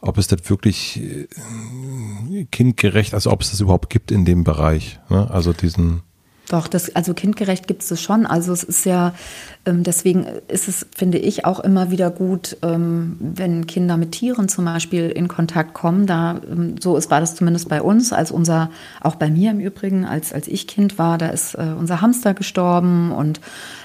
ob 0.00 0.18
es 0.18 0.26
das 0.26 0.48
wirklich 0.50 1.00
äh, 1.00 2.44
kindgerecht, 2.50 3.14
also 3.14 3.30
ob 3.30 3.42
es 3.42 3.50
das 3.50 3.60
überhaupt 3.60 3.90
gibt 3.90 4.10
in 4.10 4.24
dem 4.24 4.44
Bereich. 4.44 4.98
Ne? 5.08 5.30
Also 5.30 5.52
diesen. 5.52 6.02
Doch, 6.48 6.66
das, 6.68 6.94
also 6.94 7.14
kindgerecht 7.14 7.66
gibt 7.66 7.88
es 7.88 8.02
schon. 8.02 8.26
Also 8.26 8.52
es 8.52 8.62
ist 8.64 8.84
ja, 8.84 9.14
deswegen 9.64 10.26
ist 10.48 10.66
es, 10.66 10.86
finde 10.94 11.18
ich, 11.18 11.44
auch 11.44 11.60
immer 11.60 11.92
wieder 11.92 12.10
gut, 12.10 12.56
ähm, 12.62 13.16
wenn 13.20 13.66
Kinder 13.68 13.96
mit 13.96 14.12
Tieren 14.12 14.48
zum 14.48 14.64
Beispiel 14.64 15.08
in 15.08 15.28
Kontakt 15.28 15.72
kommen. 15.72 16.06
Da, 16.06 16.40
ähm, 16.50 16.74
so 16.80 16.96
ist, 16.96 17.12
war 17.12 17.20
das 17.20 17.36
zumindest 17.36 17.68
bei 17.68 17.80
uns, 17.80 18.12
als 18.12 18.32
unser, 18.32 18.70
auch 19.00 19.14
bei 19.14 19.30
mir 19.30 19.52
im 19.52 19.60
Übrigen, 19.60 20.04
als, 20.04 20.32
als 20.32 20.48
ich 20.48 20.66
Kind 20.66 20.98
war, 20.98 21.16
da 21.16 21.28
ist 21.28 21.54
äh, 21.54 21.74
unser 21.78 22.00
Hamster 22.00 22.34
gestorben 22.34 23.12
und 23.12 23.40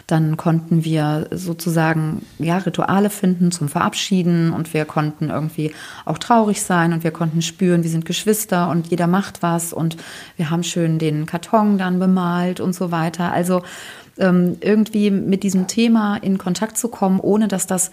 dann 0.07 0.37
konnten 0.37 0.83
wir 0.85 1.27
sozusagen 1.31 2.25
ja, 2.39 2.57
Rituale 2.57 3.09
finden 3.09 3.51
zum 3.51 3.67
Verabschieden 3.67 4.53
und 4.53 4.73
wir 4.73 4.85
konnten 4.85 5.29
irgendwie 5.29 5.73
auch 6.05 6.17
traurig 6.17 6.63
sein 6.63 6.93
und 6.93 7.03
wir 7.03 7.11
konnten 7.11 7.41
spüren, 7.41 7.83
wir 7.83 7.89
sind 7.89 8.05
Geschwister 8.05 8.69
und 8.69 8.87
jeder 8.87 9.05
macht 9.05 9.43
was 9.43 9.73
und 9.73 9.97
wir 10.37 10.49
haben 10.49 10.63
schön 10.63 10.97
den 10.97 11.25
Karton 11.25 11.77
dann 11.77 11.99
bemalt 11.99 12.61
und 12.61 12.73
so 12.73 12.89
weiter. 12.91 13.33
Also 13.33 13.57
ähm, 13.57 14.06
irgendwie 14.17 15.11
mit 15.11 15.43
diesem 15.43 15.67
Thema 15.67 16.17
in 16.17 16.37
Kontakt 16.37 16.77
zu 16.77 16.87
kommen, 16.87 17.19
ohne 17.19 17.47
dass 17.47 17.67
das 17.67 17.91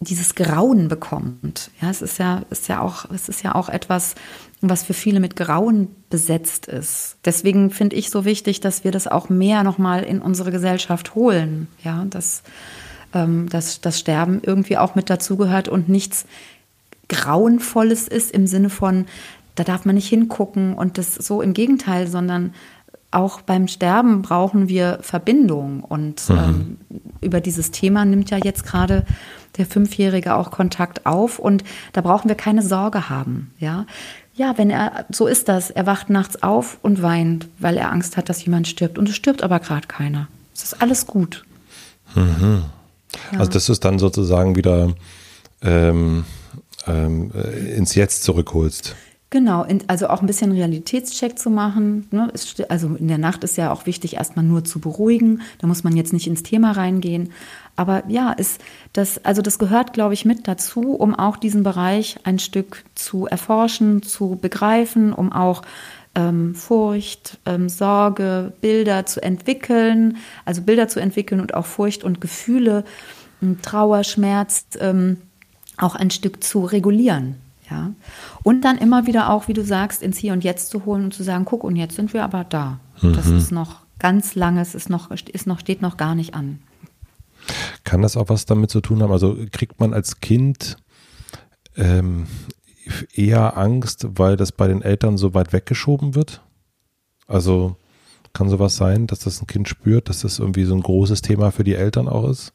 dieses 0.00 0.34
Grauen 0.34 0.88
bekommt. 0.88 1.70
Ja, 1.80 1.90
es 1.90 2.02
ist 2.02 2.18
ja, 2.18 2.42
ist 2.50 2.68
ja 2.68 2.80
auch, 2.80 3.08
es 3.10 3.28
ist 3.28 3.42
ja 3.42 3.54
auch 3.54 3.68
etwas, 3.68 4.14
was 4.60 4.82
für 4.82 4.94
viele 4.94 5.20
mit 5.20 5.36
Grauen 5.36 5.88
besetzt 6.10 6.66
ist. 6.66 7.16
Deswegen 7.24 7.70
finde 7.70 7.96
ich 7.96 8.10
so 8.10 8.24
wichtig, 8.24 8.60
dass 8.60 8.84
wir 8.84 8.90
das 8.90 9.06
auch 9.06 9.28
mehr 9.28 9.62
nochmal 9.62 10.02
in 10.04 10.20
unsere 10.20 10.50
Gesellschaft 10.50 11.14
holen. 11.14 11.68
Ja, 11.84 12.04
dass, 12.08 12.42
ähm, 13.14 13.48
dass 13.48 13.80
das 13.80 13.98
Sterben 13.98 14.40
irgendwie 14.42 14.76
auch 14.76 14.94
mit 14.94 15.10
dazugehört 15.10 15.68
und 15.68 15.88
nichts 15.88 16.26
Grauenvolles 17.08 18.08
ist 18.08 18.30
im 18.30 18.46
Sinne 18.46 18.70
von, 18.70 19.06
da 19.54 19.64
darf 19.64 19.84
man 19.84 19.94
nicht 19.94 20.08
hingucken 20.08 20.74
und 20.74 20.98
das 20.98 21.14
so 21.14 21.42
im 21.42 21.52
Gegenteil, 21.52 22.06
sondern 22.06 22.54
auch 23.12 23.42
beim 23.42 23.68
Sterben 23.68 24.22
brauchen 24.22 24.68
wir 24.68 24.98
Verbindung. 25.02 25.84
Und 25.84 26.28
mhm. 26.28 26.36
ähm, 26.36 26.76
über 27.20 27.40
dieses 27.40 27.70
Thema 27.70 28.04
nimmt 28.04 28.30
ja 28.30 28.38
jetzt 28.38 28.64
gerade 28.64 29.04
der 29.58 29.66
Fünfjährige 29.66 30.34
auch 30.34 30.50
Kontakt 30.50 31.06
auf 31.06 31.38
und 31.38 31.62
da 31.92 32.00
brauchen 32.00 32.28
wir 32.28 32.36
keine 32.36 32.62
Sorge 32.62 33.10
haben. 33.10 33.52
Ja, 33.58 33.86
ja, 34.34 34.56
wenn 34.56 34.70
er, 34.70 35.04
so 35.10 35.26
ist 35.26 35.48
das, 35.48 35.70
er 35.70 35.84
wacht 35.86 36.08
nachts 36.08 36.42
auf 36.42 36.78
und 36.80 37.02
weint, 37.02 37.48
weil 37.58 37.76
er 37.76 37.92
Angst 37.92 38.16
hat, 38.16 38.28
dass 38.28 38.44
jemand 38.44 38.66
stirbt. 38.66 38.98
Und 38.98 39.08
es 39.08 39.14
stirbt 39.14 39.42
aber 39.42 39.60
gerade 39.60 39.86
keiner. 39.86 40.28
Es 40.54 40.62
ist 40.62 40.80
alles 40.80 41.06
gut. 41.06 41.44
Mhm. 42.14 42.64
Ja. 43.30 43.40
Also 43.40 43.52
das 43.52 43.68
ist 43.68 43.84
dann 43.84 43.98
sozusagen 43.98 44.56
wieder 44.56 44.94
ähm, 45.60 46.24
ähm, 46.86 47.30
äh, 47.34 47.74
ins 47.74 47.94
Jetzt 47.94 48.24
zurückholst. 48.24 48.96
Genau, 49.32 49.64
also 49.86 50.08
auch 50.08 50.20
ein 50.20 50.26
bisschen 50.26 50.52
Realitätscheck 50.52 51.38
zu 51.38 51.48
machen. 51.48 52.06
Ne? 52.10 52.30
Also 52.68 52.94
in 52.96 53.08
der 53.08 53.16
Nacht 53.16 53.44
ist 53.44 53.56
ja 53.56 53.72
auch 53.72 53.86
wichtig, 53.86 54.16
erstmal 54.16 54.44
nur 54.44 54.62
zu 54.62 54.78
beruhigen. 54.78 55.40
Da 55.58 55.66
muss 55.66 55.84
man 55.84 55.96
jetzt 55.96 56.12
nicht 56.12 56.26
ins 56.26 56.42
Thema 56.42 56.72
reingehen. 56.72 57.32
Aber 57.74 58.02
ja, 58.08 58.32
ist 58.32 58.60
das, 58.92 59.24
also 59.24 59.40
das 59.40 59.58
gehört, 59.58 59.94
glaube 59.94 60.12
ich, 60.12 60.26
mit 60.26 60.46
dazu, 60.48 60.92
um 60.92 61.14
auch 61.14 61.38
diesen 61.38 61.62
Bereich 61.62 62.18
ein 62.24 62.38
Stück 62.38 62.84
zu 62.94 63.24
erforschen, 63.24 64.02
zu 64.02 64.36
begreifen, 64.38 65.14
um 65.14 65.32
auch 65.32 65.62
ähm, 66.14 66.54
Furcht, 66.54 67.38
ähm, 67.46 67.70
Sorge, 67.70 68.52
Bilder 68.60 69.06
zu 69.06 69.22
entwickeln, 69.22 70.18
also 70.44 70.60
Bilder 70.60 70.88
zu 70.88 71.00
entwickeln 71.00 71.40
und 71.40 71.54
auch 71.54 71.64
Furcht 71.64 72.04
und 72.04 72.20
Gefühle, 72.20 72.84
Trauer, 73.62 74.04
Schmerz 74.04 74.66
ähm, 74.78 75.16
auch 75.78 75.94
ein 75.94 76.10
Stück 76.10 76.44
zu 76.44 76.66
regulieren. 76.66 77.36
Ja. 77.72 77.94
Und 78.42 78.62
dann 78.62 78.78
immer 78.78 79.06
wieder 79.06 79.30
auch, 79.30 79.48
wie 79.48 79.54
du 79.54 79.64
sagst, 79.64 80.02
ins 80.02 80.18
Hier 80.18 80.32
und 80.32 80.44
Jetzt 80.44 80.68
zu 80.68 80.84
holen 80.84 81.04
und 81.04 81.14
zu 81.14 81.22
sagen, 81.22 81.44
guck, 81.44 81.64
und 81.64 81.76
jetzt 81.76 81.96
sind 81.96 82.12
wir 82.12 82.22
aber 82.22 82.44
da. 82.44 82.80
Mhm. 83.00 83.14
Das 83.14 83.26
ist 83.26 83.50
noch 83.50 83.80
ganz 83.98 84.34
lange, 84.34 84.60
es 84.60 84.74
ist 84.74 84.90
noch, 84.90 85.10
ist 85.10 85.46
noch, 85.46 85.60
steht 85.60 85.80
noch 85.80 85.96
gar 85.96 86.14
nicht 86.14 86.34
an. 86.34 86.60
Kann 87.84 88.02
das 88.02 88.16
auch 88.16 88.28
was 88.28 88.46
damit 88.46 88.70
zu 88.70 88.80
tun 88.80 89.02
haben? 89.02 89.12
Also 89.12 89.36
kriegt 89.50 89.80
man 89.80 89.94
als 89.94 90.20
Kind 90.20 90.76
ähm, 91.76 92.26
eher 93.14 93.56
Angst, 93.56 94.06
weil 94.18 94.36
das 94.36 94.52
bei 94.52 94.68
den 94.68 94.82
Eltern 94.82 95.16
so 95.16 95.34
weit 95.34 95.52
weggeschoben 95.52 96.14
wird? 96.14 96.42
Also 97.26 97.76
kann 98.32 98.48
sowas 98.48 98.76
sein, 98.76 99.06
dass 99.06 99.20
das 99.20 99.40
ein 99.40 99.46
Kind 99.46 99.68
spürt, 99.68 100.08
dass 100.08 100.20
das 100.20 100.38
irgendwie 100.38 100.64
so 100.64 100.74
ein 100.74 100.82
großes 100.82 101.22
Thema 101.22 101.50
für 101.50 101.64
die 101.64 101.74
Eltern 101.74 102.08
auch 102.08 102.28
ist? 102.28 102.52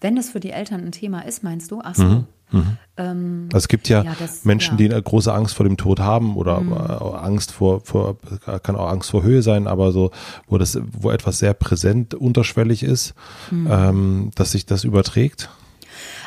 Wenn 0.00 0.16
es 0.16 0.30
für 0.30 0.40
die 0.40 0.50
Eltern 0.50 0.84
ein 0.84 0.92
Thema 0.92 1.20
ist, 1.20 1.42
meinst 1.42 1.70
du? 1.70 1.80
Ach 1.82 1.94
so. 1.94 2.04
Mhm. 2.04 2.26
Mhm. 2.52 2.76
Ähm, 2.96 3.48
also 3.52 3.64
es 3.64 3.68
gibt 3.68 3.88
ja, 3.88 4.02
ja 4.02 4.14
das, 4.18 4.44
Menschen, 4.44 4.72
ja. 4.72 4.76
die 4.76 4.92
eine 4.92 5.02
große 5.02 5.32
Angst 5.32 5.54
vor 5.54 5.64
dem 5.64 5.76
Tod 5.76 6.00
haben 6.00 6.36
oder 6.36 6.60
mhm. 6.60 6.72
Angst 6.72 7.52
vor, 7.52 7.80
vor, 7.80 8.16
kann 8.62 8.76
auch 8.76 8.88
Angst 8.88 9.10
vor 9.10 9.22
Höhe 9.22 9.42
sein, 9.42 9.66
aber 9.66 9.92
so, 9.92 10.10
wo 10.46 10.58
das, 10.58 10.78
wo 10.92 11.10
etwas 11.10 11.38
sehr 11.38 11.54
präsent 11.54 12.14
unterschwellig 12.14 12.82
ist, 12.82 13.14
mhm. 13.50 13.68
ähm, 13.70 14.30
dass 14.34 14.52
sich 14.52 14.66
das 14.66 14.84
überträgt. 14.84 15.50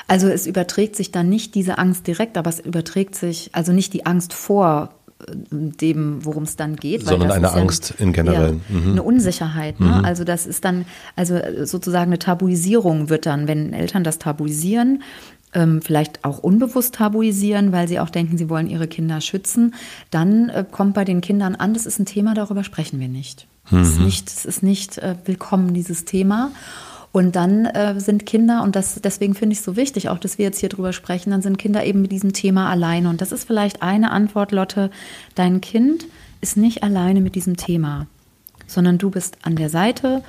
Also 0.07 0.27
es 0.27 0.45
überträgt 0.45 0.95
sich 0.95 1.11
dann 1.11 1.29
nicht 1.29 1.55
diese 1.55 1.77
Angst 1.77 2.05
direkt, 2.05 2.37
aber 2.37 2.49
es 2.49 2.59
überträgt 2.59 3.15
sich, 3.15 3.49
also 3.53 3.71
nicht 3.71 3.93
die 3.93 4.05
Angst 4.05 4.33
vor 4.33 4.89
dem, 5.51 6.25
worum 6.25 6.43
es 6.43 6.55
dann 6.55 6.75
geht. 6.75 7.05
Sondern 7.05 7.31
eine 7.31 7.51
Angst 7.51 7.95
ja, 7.97 8.05
in 8.05 8.13
generell. 8.13 8.59
Ja, 8.69 8.75
mhm. 8.75 8.91
Eine 8.91 9.03
Unsicherheit. 9.03 9.79
Ne? 9.79 9.87
Mhm. 9.87 10.05
Also 10.05 10.23
das 10.23 10.45
ist 10.45 10.65
dann, 10.65 10.85
also 11.15 11.39
sozusagen 11.63 12.09
eine 12.09 12.19
Tabuisierung 12.19 13.09
wird 13.09 13.25
dann, 13.25 13.47
wenn 13.47 13.73
Eltern 13.73 14.03
das 14.03 14.19
tabuisieren, 14.19 15.01
ähm, 15.55 15.81
vielleicht 15.81 16.23
auch 16.23 16.37
unbewusst 16.37 16.95
tabuisieren, 16.95 17.71
weil 17.71 17.87
sie 17.87 17.99
auch 17.99 18.09
denken, 18.09 18.37
sie 18.37 18.49
wollen 18.49 18.69
ihre 18.69 18.87
Kinder 18.87 19.21
schützen, 19.21 19.73
dann 20.11 20.49
äh, 20.49 20.65
kommt 20.69 20.93
bei 20.93 21.05
den 21.05 21.21
Kindern 21.21 21.55
an, 21.55 21.73
das 21.73 21.85
ist 21.85 21.97
ein 21.97 22.05
Thema, 22.05 22.35
darüber 22.35 22.63
sprechen 22.63 22.99
wir 22.99 23.07
nicht. 23.07 23.47
Mhm. 23.71 23.79
Es 23.79 23.89
ist 23.89 23.99
nicht, 23.99 24.27
es 24.29 24.45
ist 24.45 24.63
nicht 24.63 24.97
äh, 24.99 25.15
willkommen, 25.25 25.73
dieses 25.73 26.05
Thema. 26.05 26.51
Und 27.11 27.37
dann 27.37 27.65
äh, 27.65 27.97
sind 27.97 28.25
Kinder, 28.25 28.61
und 28.61 28.75
das, 28.75 28.99
deswegen 29.01 29.35
finde 29.35 29.53
ich 29.53 29.59
es 29.59 29.65
so 29.65 29.77
wichtig, 29.77 30.09
auch 30.09 30.17
dass 30.17 30.37
wir 30.37 30.43
jetzt 30.43 30.59
hier 30.59 30.67
drüber 30.67 30.91
sprechen, 30.91 31.31
dann 31.31 31.41
sind 31.41 31.57
Kinder 31.57 31.85
eben 31.85 32.01
mit 32.01 32.11
diesem 32.11 32.33
Thema 32.33 32.69
alleine. 32.69 33.09
Und 33.09 33.21
das 33.21 33.31
ist 33.31 33.47
vielleicht 33.47 33.81
eine 33.81 34.11
Antwort, 34.11 34.51
Lotte, 34.51 34.91
dein 35.33 35.61
Kind 35.61 36.05
ist 36.41 36.57
nicht 36.57 36.83
alleine 36.83 37.21
mit 37.21 37.35
diesem 37.35 37.55
Thema, 37.55 38.07
sondern 38.67 38.97
du 38.97 39.11
bist 39.11 39.37
an 39.43 39.55
der 39.55 39.69
Seite 39.69 40.23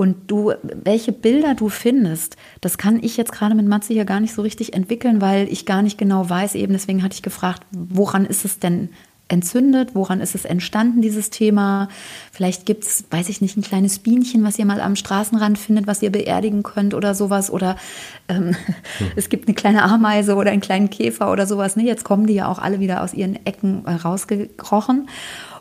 und 0.00 0.30
du, 0.30 0.54
welche 0.62 1.12
Bilder 1.12 1.54
du 1.54 1.68
findest, 1.68 2.38
das 2.62 2.78
kann 2.78 3.02
ich 3.02 3.18
jetzt 3.18 3.32
gerade 3.32 3.54
mit 3.54 3.66
Matze 3.66 3.92
hier 3.92 4.06
gar 4.06 4.18
nicht 4.18 4.32
so 4.32 4.40
richtig 4.40 4.72
entwickeln, 4.72 5.20
weil 5.20 5.46
ich 5.52 5.66
gar 5.66 5.82
nicht 5.82 5.98
genau 5.98 6.26
weiß, 6.26 6.54
eben 6.54 6.72
deswegen 6.72 7.02
hatte 7.02 7.16
ich 7.16 7.22
gefragt, 7.22 7.64
woran 7.70 8.24
ist 8.24 8.46
es 8.46 8.58
denn 8.58 8.88
entzündet? 9.28 9.94
Woran 9.94 10.22
ist 10.22 10.34
es 10.34 10.46
entstanden, 10.46 11.02
dieses 11.02 11.28
Thema? 11.28 11.88
Vielleicht 12.32 12.64
gibt 12.64 12.84
es, 12.84 13.04
weiß 13.10 13.28
ich 13.28 13.42
nicht, 13.42 13.58
ein 13.58 13.62
kleines 13.62 13.98
Bienchen, 13.98 14.42
was 14.42 14.58
ihr 14.58 14.64
mal 14.64 14.80
am 14.80 14.96
Straßenrand 14.96 15.58
findet, 15.58 15.86
was 15.86 16.02
ihr 16.02 16.10
beerdigen 16.10 16.62
könnt 16.62 16.94
oder 16.94 17.14
sowas. 17.14 17.50
Oder 17.50 17.76
ähm, 18.28 18.56
hm. 18.98 19.06
es 19.16 19.28
gibt 19.28 19.48
eine 19.48 19.54
kleine 19.54 19.82
Ameise 19.82 20.34
oder 20.34 20.50
einen 20.50 20.62
kleinen 20.62 20.88
Käfer 20.88 21.30
oder 21.30 21.46
sowas. 21.46 21.76
Nee, 21.76 21.86
jetzt 21.86 22.04
kommen 22.04 22.26
die 22.26 22.34
ja 22.34 22.48
auch 22.48 22.58
alle 22.58 22.80
wieder 22.80 23.02
aus 23.02 23.12
ihren 23.12 23.36
Ecken 23.44 23.84
äh, 23.84 23.92
rausgekrochen 23.92 25.08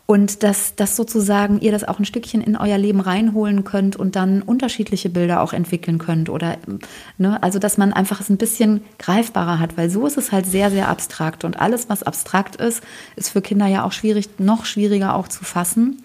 und 0.10 0.41
dass, 0.41 0.74
dass 0.74 0.95
sozusagen 0.95 1.60
ihr 1.60 1.72
das 1.72 1.84
auch 1.84 2.00
ein 2.00 2.06
Stückchen 2.06 2.41
in 2.41 2.56
euer 2.56 2.80
Leben 2.80 3.00
reinholen 3.00 3.63
könnt 3.63 3.95
und 3.95 4.15
dann 4.15 4.41
unterschiedliche 4.41 5.08
Bilder 5.08 5.39
auch 5.39 5.54
entwickeln 5.54 6.00
könnt 6.00 6.30
oder 6.30 6.58
ne, 7.19 7.43
also 7.43 7.60
dass 7.60 7.78
man 7.78 7.93
einfach 7.93 8.19
es 8.19 8.28
ein 8.28 8.38
bisschen 8.38 8.82
greifbarer 8.98 9.60
hat, 9.60 9.78
weil 9.78 9.91
so 9.91 10.08
ist 10.08 10.17
es 10.17 10.32
halt 10.32 10.48
sehr, 10.48 10.72
sehr 10.72 10.88
abstrakt 10.88 11.43
und 11.43 11.62
alles, 11.62 11.89
was 11.89 12.02
abstrakt 12.02 12.56
ist, 12.56 12.82
ist 13.17 13.30
für 13.30 13.43
Kinder 13.43 13.67
ja 13.67 13.84
auch 13.84 13.91
schwierig, 13.91 14.30
noch 14.39 14.65
schwieriger 14.65 15.13
auch 15.13 15.28
zu 15.28 15.43
fassen. 15.43 16.02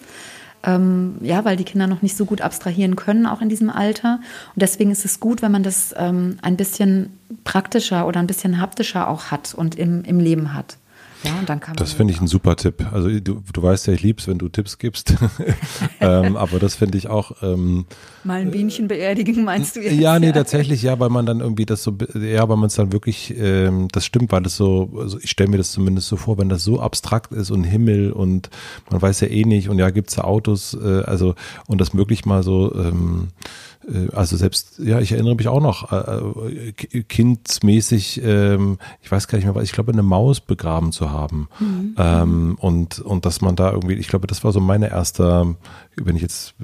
Ähm, 0.64 1.14
ja, 1.22 1.46
weil 1.46 1.56
die 1.56 1.64
Kinder 1.64 1.86
noch 1.86 2.02
nicht 2.02 2.18
so 2.18 2.26
gut 2.26 2.42
abstrahieren 2.42 2.96
können, 2.96 3.24
auch 3.24 3.40
in 3.40 3.48
diesem 3.48 3.70
Alter. 3.70 4.20
Und 4.54 4.60
deswegen 4.60 4.90
ist 4.90 5.06
es 5.06 5.18
gut, 5.18 5.40
wenn 5.40 5.52
man 5.52 5.62
das 5.62 5.94
ähm, 5.96 6.36
ein 6.42 6.58
bisschen 6.58 7.18
praktischer 7.42 8.06
oder 8.06 8.20
ein 8.20 8.26
bisschen 8.26 8.60
haptischer 8.60 9.08
auch 9.08 9.30
hat 9.30 9.54
und 9.54 9.76
im, 9.76 10.04
im 10.04 10.20
Leben 10.20 10.52
hat. 10.52 10.76
Ja, 11.24 11.38
und 11.38 11.48
dann 11.48 11.60
kann 11.60 11.76
das 11.76 11.92
finde 11.92 12.12
ich 12.12 12.20
ein 12.20 12.26
super 12.26 12.56
Tipp. 12.56 12.86
Also 12.92 13.08
du, 13.08 13.42
du 13.52 13.62
weißt 13.62 13.86
ja, 13.86 13.92
ich 13.94 14.02
lieb's, 14.02 14.28
wenn 14.28 14.38
du 14.38 14.48
Tipps 14.48 14.78
gibst. 14.78 15.14
ähm, 16.00 16.36
aber 16.36 16.58
das 16.58 16.74
finde 16.74 16.98
ich 16.98 17.08
auch. 17.08 17.42
Ähm, 17.42 17.86
Mal 18.24 18.40
ein 18.40 18.50
Bienchen 18.50 18.88
beerdigen, 18.88 19.44
meinst 19.44 19.76
du 19.76 19.80
jetzt? 19.80 19.94
Ja, 19.94 20.18
nee, 20.18 20.32
tatsächlich, 20.32 20.82
ja, 20.82 20.98
weil 20.98 21.10
man 21.10 21.26
dann 21.26 21.40
irgendwie 21.40 21.66
das 21.66 21.82
so, 21.82 21.96
ja, 22.14 22.48
weil 22.48 22.56
man 22.56 22.66
es 22.66 22.74
dann 22.74 22.92
wirklich, 22.92 23.34
ähm, 23.36 23.88
das 23.92 24.04
stimmt, 24.04 24.32
weil 24.32 24.44
es 24.46 24.56
so, 24.56 24.90
also 24.98 25.18
ich 25.18 25.30
stelle 25.30 25.50
mir 25.50 25.58
das 25.58 25.72
zumindest 25.72 26.08
so 26.08 26.16
vor, 26.16 26.38
wenn 26.38 26.48
das 26.48 26.64
so 26.64 26.80
abstrakt 26.80 27.32
ist 27.32 27.50
und 27.50 27.64
Himmel 27.64 28.12
und 28.12 28.50
man 28.90 29.00
weiß 29.00 29.20
ja 29.20 29.28
eh 29.28 29.44
nicht 29.44 29.68
und 29.68 29.78
ja, 29.78 29.90
gibt's 29.90 30.16
ja 30.16 30.24
Autos, 30.24 30.74
äh, 30.74 31.02
also 31.04 31.34
und 31.66 31.80
das 31.80 31.94
möglich 31.94 32.24
mal 32.24 32.42
so 32.42 32.74
ähm, 32.74 33.28
äh, 33.73 33.73
also 34.12 34.36
selbst, 34.36 34.78
ja, 34.78 35.00
ich 35.00 35.12
erinnere 35.12 35.34
mich 35.34 35.48
auch 35.48 35.60
noch, 35.60 35.92
äh, 35.92 36.68
äh 36.98 37.02
kindsmäßig, 37.02 38.22
ähm, 38.24 38.78
ich 39.02 39.10
weiß 39.10 39.28
gar 39.28 39.38
nicht 39.38 39.44
mehr, 39.44 39.54
was, 39.54 39.64
ich 39.64 39.72
glaube, 39.72 39.92
eine 39.92 40.02
Maus 40.02 40.40
begraben 40.40 40.92
zu 40.92 41.10
haben. 41.10 41.48
Mhm. 41.58 41.94
Ähm, 41.98 42.58
und, 42.60 43.00
und 43.00 43.26
dass 43.26 43.40
man 43.40 43.56
da 43.56 43.72
irgendwie, 43.72 43.94
ich 43.94 44.08
glaube, 44.08 44.26
das 44.26 44.44
war 44.44 44.52
so 44.52 44.60
meine 44.60 44.90
erste, 44.90 45.56
wenn 45.96 46.16
ich 46.16 46.22
jetzt, 46.22 46.54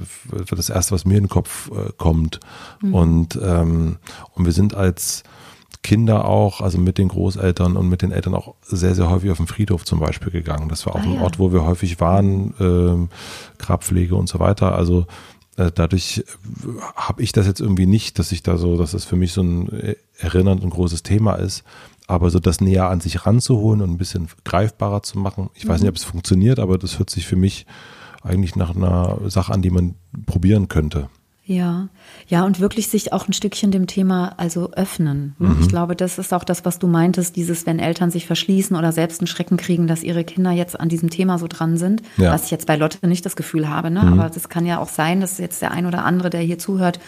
das 0.51 0.71
erste, 0.71 0.95
was 0.95 1.05
mir 1.05 1.17
in 1.17 1.25
den 1.25 1.31
Kopf 1.31 1.71
äh, 1.71 1.93
kommt. 1.97 2.41
Mhm. 2.81 2.95
Und, 2.95 3.39
ähm, 3.43 3.97
und 4.35 4.45
wir 4.45 4.53
sind 4.53 4.75
als, 4.75 5.23
Kinder 5.83 6.27
auch, 6.27 6.61
also 6.61 6.77
mit 6.79 6.99
den 6.99 7.09
Großeltern 7.09 7.77
und 7.77 7.89
mit 7.89 8.03
den 8.03 8.13
Eltern 8.13 8.35
auch 8.35 8.55
sehr, 8.61 8.95
sehr 8.95 9.09
häufig 9.09 9.31
auf 9.31 9.39
den 9.39 9.47
Friedhof 9.47 9.87
zum 9.87 9.99
Beispiel 9.99 10.31
gegangen. 10.31 10.69
Das 10.69 10.85
war 10.85 10.95
auch 10.95 11.01
ah, 11.01 11.05
ein 11.05 11.15
ja. 11.15 11.23
Ort, 11.23 11.39
wo 11.39 11.53
wir 11.53 11.65
häufig 11.65 12.01
waren, 12.01 12.53
äh, 12.61 13.63
Grabpflege 13.63 14.15
und 14.15 14.29
so 14.29 14.41
weiter. 14.41 14.75
Also 14.75 15.01
äh, 15.01 15.05
dadurch 15.57 16.19
äh, 16.19 16.81
habe 16.97 17.23
ich 17.23 17.33
das 17.33 17.47
jetzt 17.47 17.61
irgendwie 17.61 17.87
nicht, 17.87 18.19
dass 18.19 18.33
ich 18.33 18.43
da 18.43 18.57
so, 18.57 18.77
dass 18.77 18.95
es 18.95 19.05
für 19.05 19.17
mich 19.17 19.33
so 19.33 19.43
ein 19.43 19.69
äh, 19.73 19.97
erinnernd 20.19 20.63
und 20.63 20.71
großes 20.71 21.03
Thema 21.03 21.35
ist. 21.35 21.65
Aber 22.07 22.31
so 22.31 22.41
das 22.41 22.61
näher 22.61 22.89
an 22.89 23.01
sich 23.01 23.25
ranzuholen 23.25 23.83
und 23.83 23.91
ein 23.91 23.99
bisschen 23.99 24.29
greifbarer 24.45 25.03
zu 25.03 25.19
machen. 25.19 25.49
Ich 25.55 25.69
weiß 25.69 25.81
nicht, 25.81 25.91
ob 25.91 25.97
es 25.97 26.03
funktioniert, 26.03 26.59
aber 26.59 26.77
das 26.77 26.99
hört 26.99 27.09
sich 27.09 27.25
für 27.25 27.37
mich 27.37 27.67
eigentlich 28.23 28.57
nach 28.57 28.75
einer 28.75 29.19
Sache 29.31 29.53
an, 29.53 29.63
die 29.63 29.71
man 29.71 29.95
probieren 30.27 30.67
könnte. 30.67 31.09
Ja, 31.43 31.89
ja, 32.29 32.45
und 32.45 32.61
wirklich 32.61 32.89
sich 32.89 33.13
auch 33.13 33.27
ein 33.27 33.33
Stückchen 33.33 33.73
dem 33.73 33.87
Thema 33.87 34.35
also 34.37 34.71
öffnen. 34.73 35.35
Mhm. 35.39 35.59
Ich 35.61 35.69
glaube, 35.69 35.97
das 35.97 36.19
ist 36.19 36.33
auch 36.33 36.45
das, 36.45 36.65
was 36.65 36.79
du 36.79 36.87
meintest, 36.87 37.35
dieses, 37.35 37.67
wenn 37.67 37.79
Eltern 37.79 38.11
sich 38.11 38.27
verschließen 38.27 38.77
oder 38.77 38.93
selbst 38.93 39.21
einen 39.21 39.27
Schrecken 39.27 39.57
kriegen, 39.57 39.87
dass 39.87 40.03
ihre 40.03 40.23
Kinder 40.23 40.53
jetzt 40.53 40.79
an 40.79 40.89
diesem 40.89 41.11
Thema 41.11 41.39
so 41.39 41.49
dran 41.49 41.77
sind, 41.77 42.03
ja. 42.19 42.33
was 42.33 42.45
ich 42.45 42.51
jetzt 42.51 42.67
bei 42.67 42.77
Lotte 42.77 43.05
nicht 43.09 43.27
das 43.27 43.37
Gefühl 43.37 43.69
habe, 43.69 43.91
ne? 43.91 44.03
Mhm. 44.03 44.13
aber 44.13 44.31
das 44.31 44.49
kann 44.49 44.67
ja 44.67 44.79
auch 44.79 44.89
sein, 44.89 45.21
dass 45.21 45.39
jetzt 45.39 45.63
der 45.63 45.73
ein 45.73 45.87
oder 45.87 46.05
andere, 46.05 46.31
der 46.31 46.43
hier 46.43 46.59
zuhört, 46.59 47.01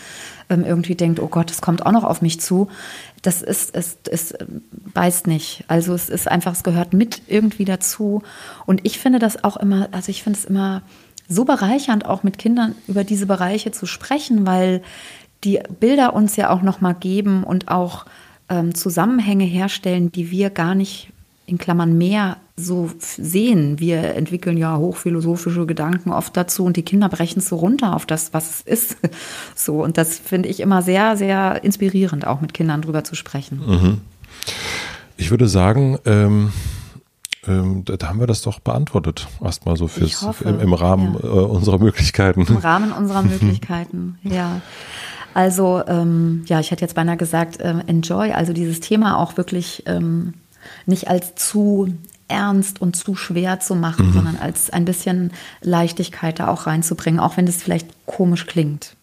ähm, 0.49 0.64
irgendwie 0.64 0.95
denkt, 0.95 1.21
oh 1.21 1.29
Gott, 1.29 1.51
das 1.51 1.61
kommt 1.61 1.87
auch 1.87 1.92
noch 1.92 2.05
auf 2.05 2.23
mich 2.23 2.40
zu. 2.40 2.68
Das 3.21 3.42
ist, 3.42 3.75
es, 3.75 3.99
es 4.11 4.35
beißt 4.92 5.27
nicht. 5.27 5.64
Also 5.68 5.95
es 5.95 6.09
ist 6.09 6.27
einfach, 6.27 6.53
es 6.53 6.64
gehört 6.64 6.95
mit 6.95 7.23
irgendwie 7.29 7.64
dazu. 7.64 8.23
Und 8.66 8.81
ich 8.83 8.99
finde 8.99 9.21
das 9.21 9.45
auch 9.45 9.57
immer, 9.57 9.88
also 9.92 10.11
ich 10.11 10.23
finde 10.23 10.38
es 10.38 10.45
immer 10.45 10.83
so 11.33 11.45
bereichernd, 11.45 12.07
auch 12.07 12.23
mit 12.23 12.38
Kindern 12.38 12.75
über 12.87 13.05
diese 13.05 13.27
Bereiche 13.27 13.73
zu 13.73 13.87
sprechen, 13.87 14.47
weil 14.47 14.83
die 15.45 15.61
Bilder 15.81 16.14
uns 16.14 16.37
ja 16.37 16.51
auch 16.51 16.62
nochmal 16.62 16.95
geben 16.95 17.45
und 17.45 17.68
auch 17.68 18.07
ähm, 18.49 18.75
Zusammenhänge 18.75 19.45
herstellen, 19.45 20.12
die 20.12 20.31
wir 20.31 20.51
gar 20.51 20.75
nicht 20.75 21.09
in 21.47 21.59
Klammern 21.59 21.99
mehr 21.99 22.37
so 22.57 22.90
sehen. 22.99 23.81
Wir 23.81 24.14
entwickeln 24.14 24.57
ja 24.57 24.77
hochphilosophische 24.77 25.66
Gedanken 25.66 26.12
oft 26.12 26.37
dazu 26.37 26.64
und 26.64 26.77
die 26.77 26.85
Kinder 26.85 27.09
brechen 27.09 27.40
so 27.40 27.57
runter 27.57 27.97
auf 27.97 28.07
das, 28.07 28.33
was 28.33 28.51
es 28.51 28.61
ist. 28.61 28.97
So, 29.55 29.83
und 29.83 29.97
das 29.99 30.18
finde 30.18 30.49
ich 30.49 30.61
immer 30.61 30.83
sehr, 30.83 31.16
sehr 31.16 31.62
inspirierend, 31.62 32.27
auch 32.27 32.40
mit 32.40 32.55
Kindern 32.55 32.83
drüber 32.83 33.05
zu 33.05 33.14
sprechen. 33.14 33.61
Mhm. 33.64 34.01
Ich 35.16 35.31
würde 35.31 35.47
sagen, 35.47 35.99
ähm 36.05 36.53
ähm, 37.46 37.85
da, 37.85 37.96
da, 37.96 38.09
haben 38.09 38.20
wir 38.20 38.26
das 38.26 38.42
doch 38.42 38.61
beantwortet, 38.61 39.26
erstmal 39.42 39.76
so 39.76 39.88
fürs 39.88 40.24
im, 40.44 40.61
im, 40.61 40.74
Rahmen 40.74 41.14
ja. 41.14 41.28
äh, 41.28 41.33
unserer 41.33 41.78
Möglichkeiten. 41.78 42.46
Im 42.46 42.57
Rahmen 42.57 42.92
unserer 42.92 43.22
Möglichkeiten, 43.22 44.18
ja. 44.22 44.61
Also 45.35 45.83
ähm, 45.87 46.44
ja, 46.46 46.61
ich 46.61 46.70
hätte 46.70 46.83
jetzt 46.83 46.94
beinahe 46.94 47.16
gesagt, 47.16 47.61
äh, 47.61 47.74
enjoy, 47.87 48.33
also 48.33 48.52
dieses 48.52 48.81
Thema 48.81 49.18
auch 49.18 49.37
wirklich 49.37 49.83
ähm, 49.87 50.35
nicht 50.87 51.09
als 51.09 51.35
zu 51.35 51.88
ernst 52.28 52.81
und 52.81 52.96
zu 52.96 53.14
schwer 53.14 53.61
zu 53.61 53.74
machen, 53.74 54.09
mhm. 54.09 54.12
sondern 54.12 54.37
als 54.37 54.70
ein 54.70 54.85
bisschen 54.85 55.33
Leichtigkeit 55.61 56.38
da 56.38 56.48
auch 56.48 56.66
reinzubringen, 56.66 57.20
auch 57.20 57.37
wenn 57.37 57.46
das 57.46 57.62
vielleicht 57.62 57.88
komisch 58.07 58.46
klingt. 58.46 58.96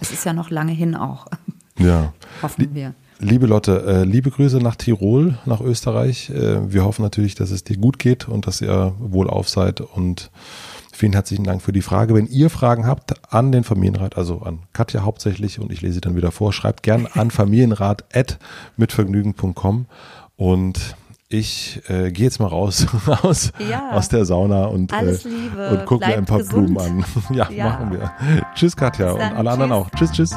Es 0.00 0.12
ist 0.12 0.24
ja 0.24 0.32
noch 0.32 0.50
lange 0.50 0.72
hin 0.72 0.94
auch. 0.94 1.26
Ja. 1.78 2.12
Hoffen 2.42 2.74
wir. 2.74 2.94
Liebe 3.20 3.46
Lotte, 3.46 3.84
äh, 3.84 4.04
liebe 4.04 4.30
Grüße 4.30 4.58
nach 4.58 4.76
Tirol, 4.76 5.38
nach 5.44 5.60
Österreich. 5.60 6.30
Äh, 6.30 6.72
wir 6.72 6.84
hoffen 6.84 7.02
natürlich, 7.02 7.34
dass 7.34 7.50
es 7.50 7.64
dir 7.64 7.76
gut 7.76 7.98
geht 7.98 8.28
und 8.28 8.46
dass 8.46 8.60
ihr 8.60 8.94
wohlauf 9.00 9.48
seid 9.48 9.80
und 9.80 10.30
vielen 10.92 11.14
herzlichen 11.14 11.42
Dank 11.42 11.60
für 11.60 11.72
die 11.72 11.82
Frage. 11.82 12.14
Wenn 12.14 12.28
ihr 12.28 12.48
Fragen 12.48 12.86
habt 12.86 13.14
an 13.32 13.50
den 13.50 13.64
Familienrat, 13.64 14.16
also 14.16 14.42
an 14.42 14.60
Katja 14.72 15.02
hauptsächlich 15.02 15.58
und 15.58 15.72
ich 15.72 15.80
lese 15.80 15.94
sie 15.94 16.00
dann 16.00 16.14
wieder 16.14 16.30
vor, 16.30 16.52
schreibt 16.52 16.84
gern 16.84 17.08
an 17.12 17.30
familienrat.mitvergnügen.com 17.32 19.86
und 20.36 20.94
ich 21.28 21.82
äh, 21.88 22.12
gehe 22.12 22.26
jetzt 22.26 22.38
mal 22.38 22.46
raus 22.46 22.86
aus, 23.22 23.50
ja. 23.68 23.90
aus 23.90 24.08
der 24.08 24.26
Sauna 24.26 24.66
und, 24.66 24.92
äh, 24.92 25.18
und 25.70 25.86
gucke 25.86 26.06
mir 26.06 26.16
ein 26.16 26.24
paar 26.24 26.38
gesund. 26.38 26.74
Blumen 26.74 26.78
an. 26.78 27.04
ja, 27.36 27.50
ja, 27.50 27.64
machen 27.64 27.90
wir. 27.90 28.12
Tschüss 28.54 28.76
Katja 28.76 29.10
und 29.10 29.20
alle 29.20 29.50
anderen 29.50 29.72
auch. 29.72 29.90
Tschüss, 29.90 30.12
tschüss. 30.12 30.36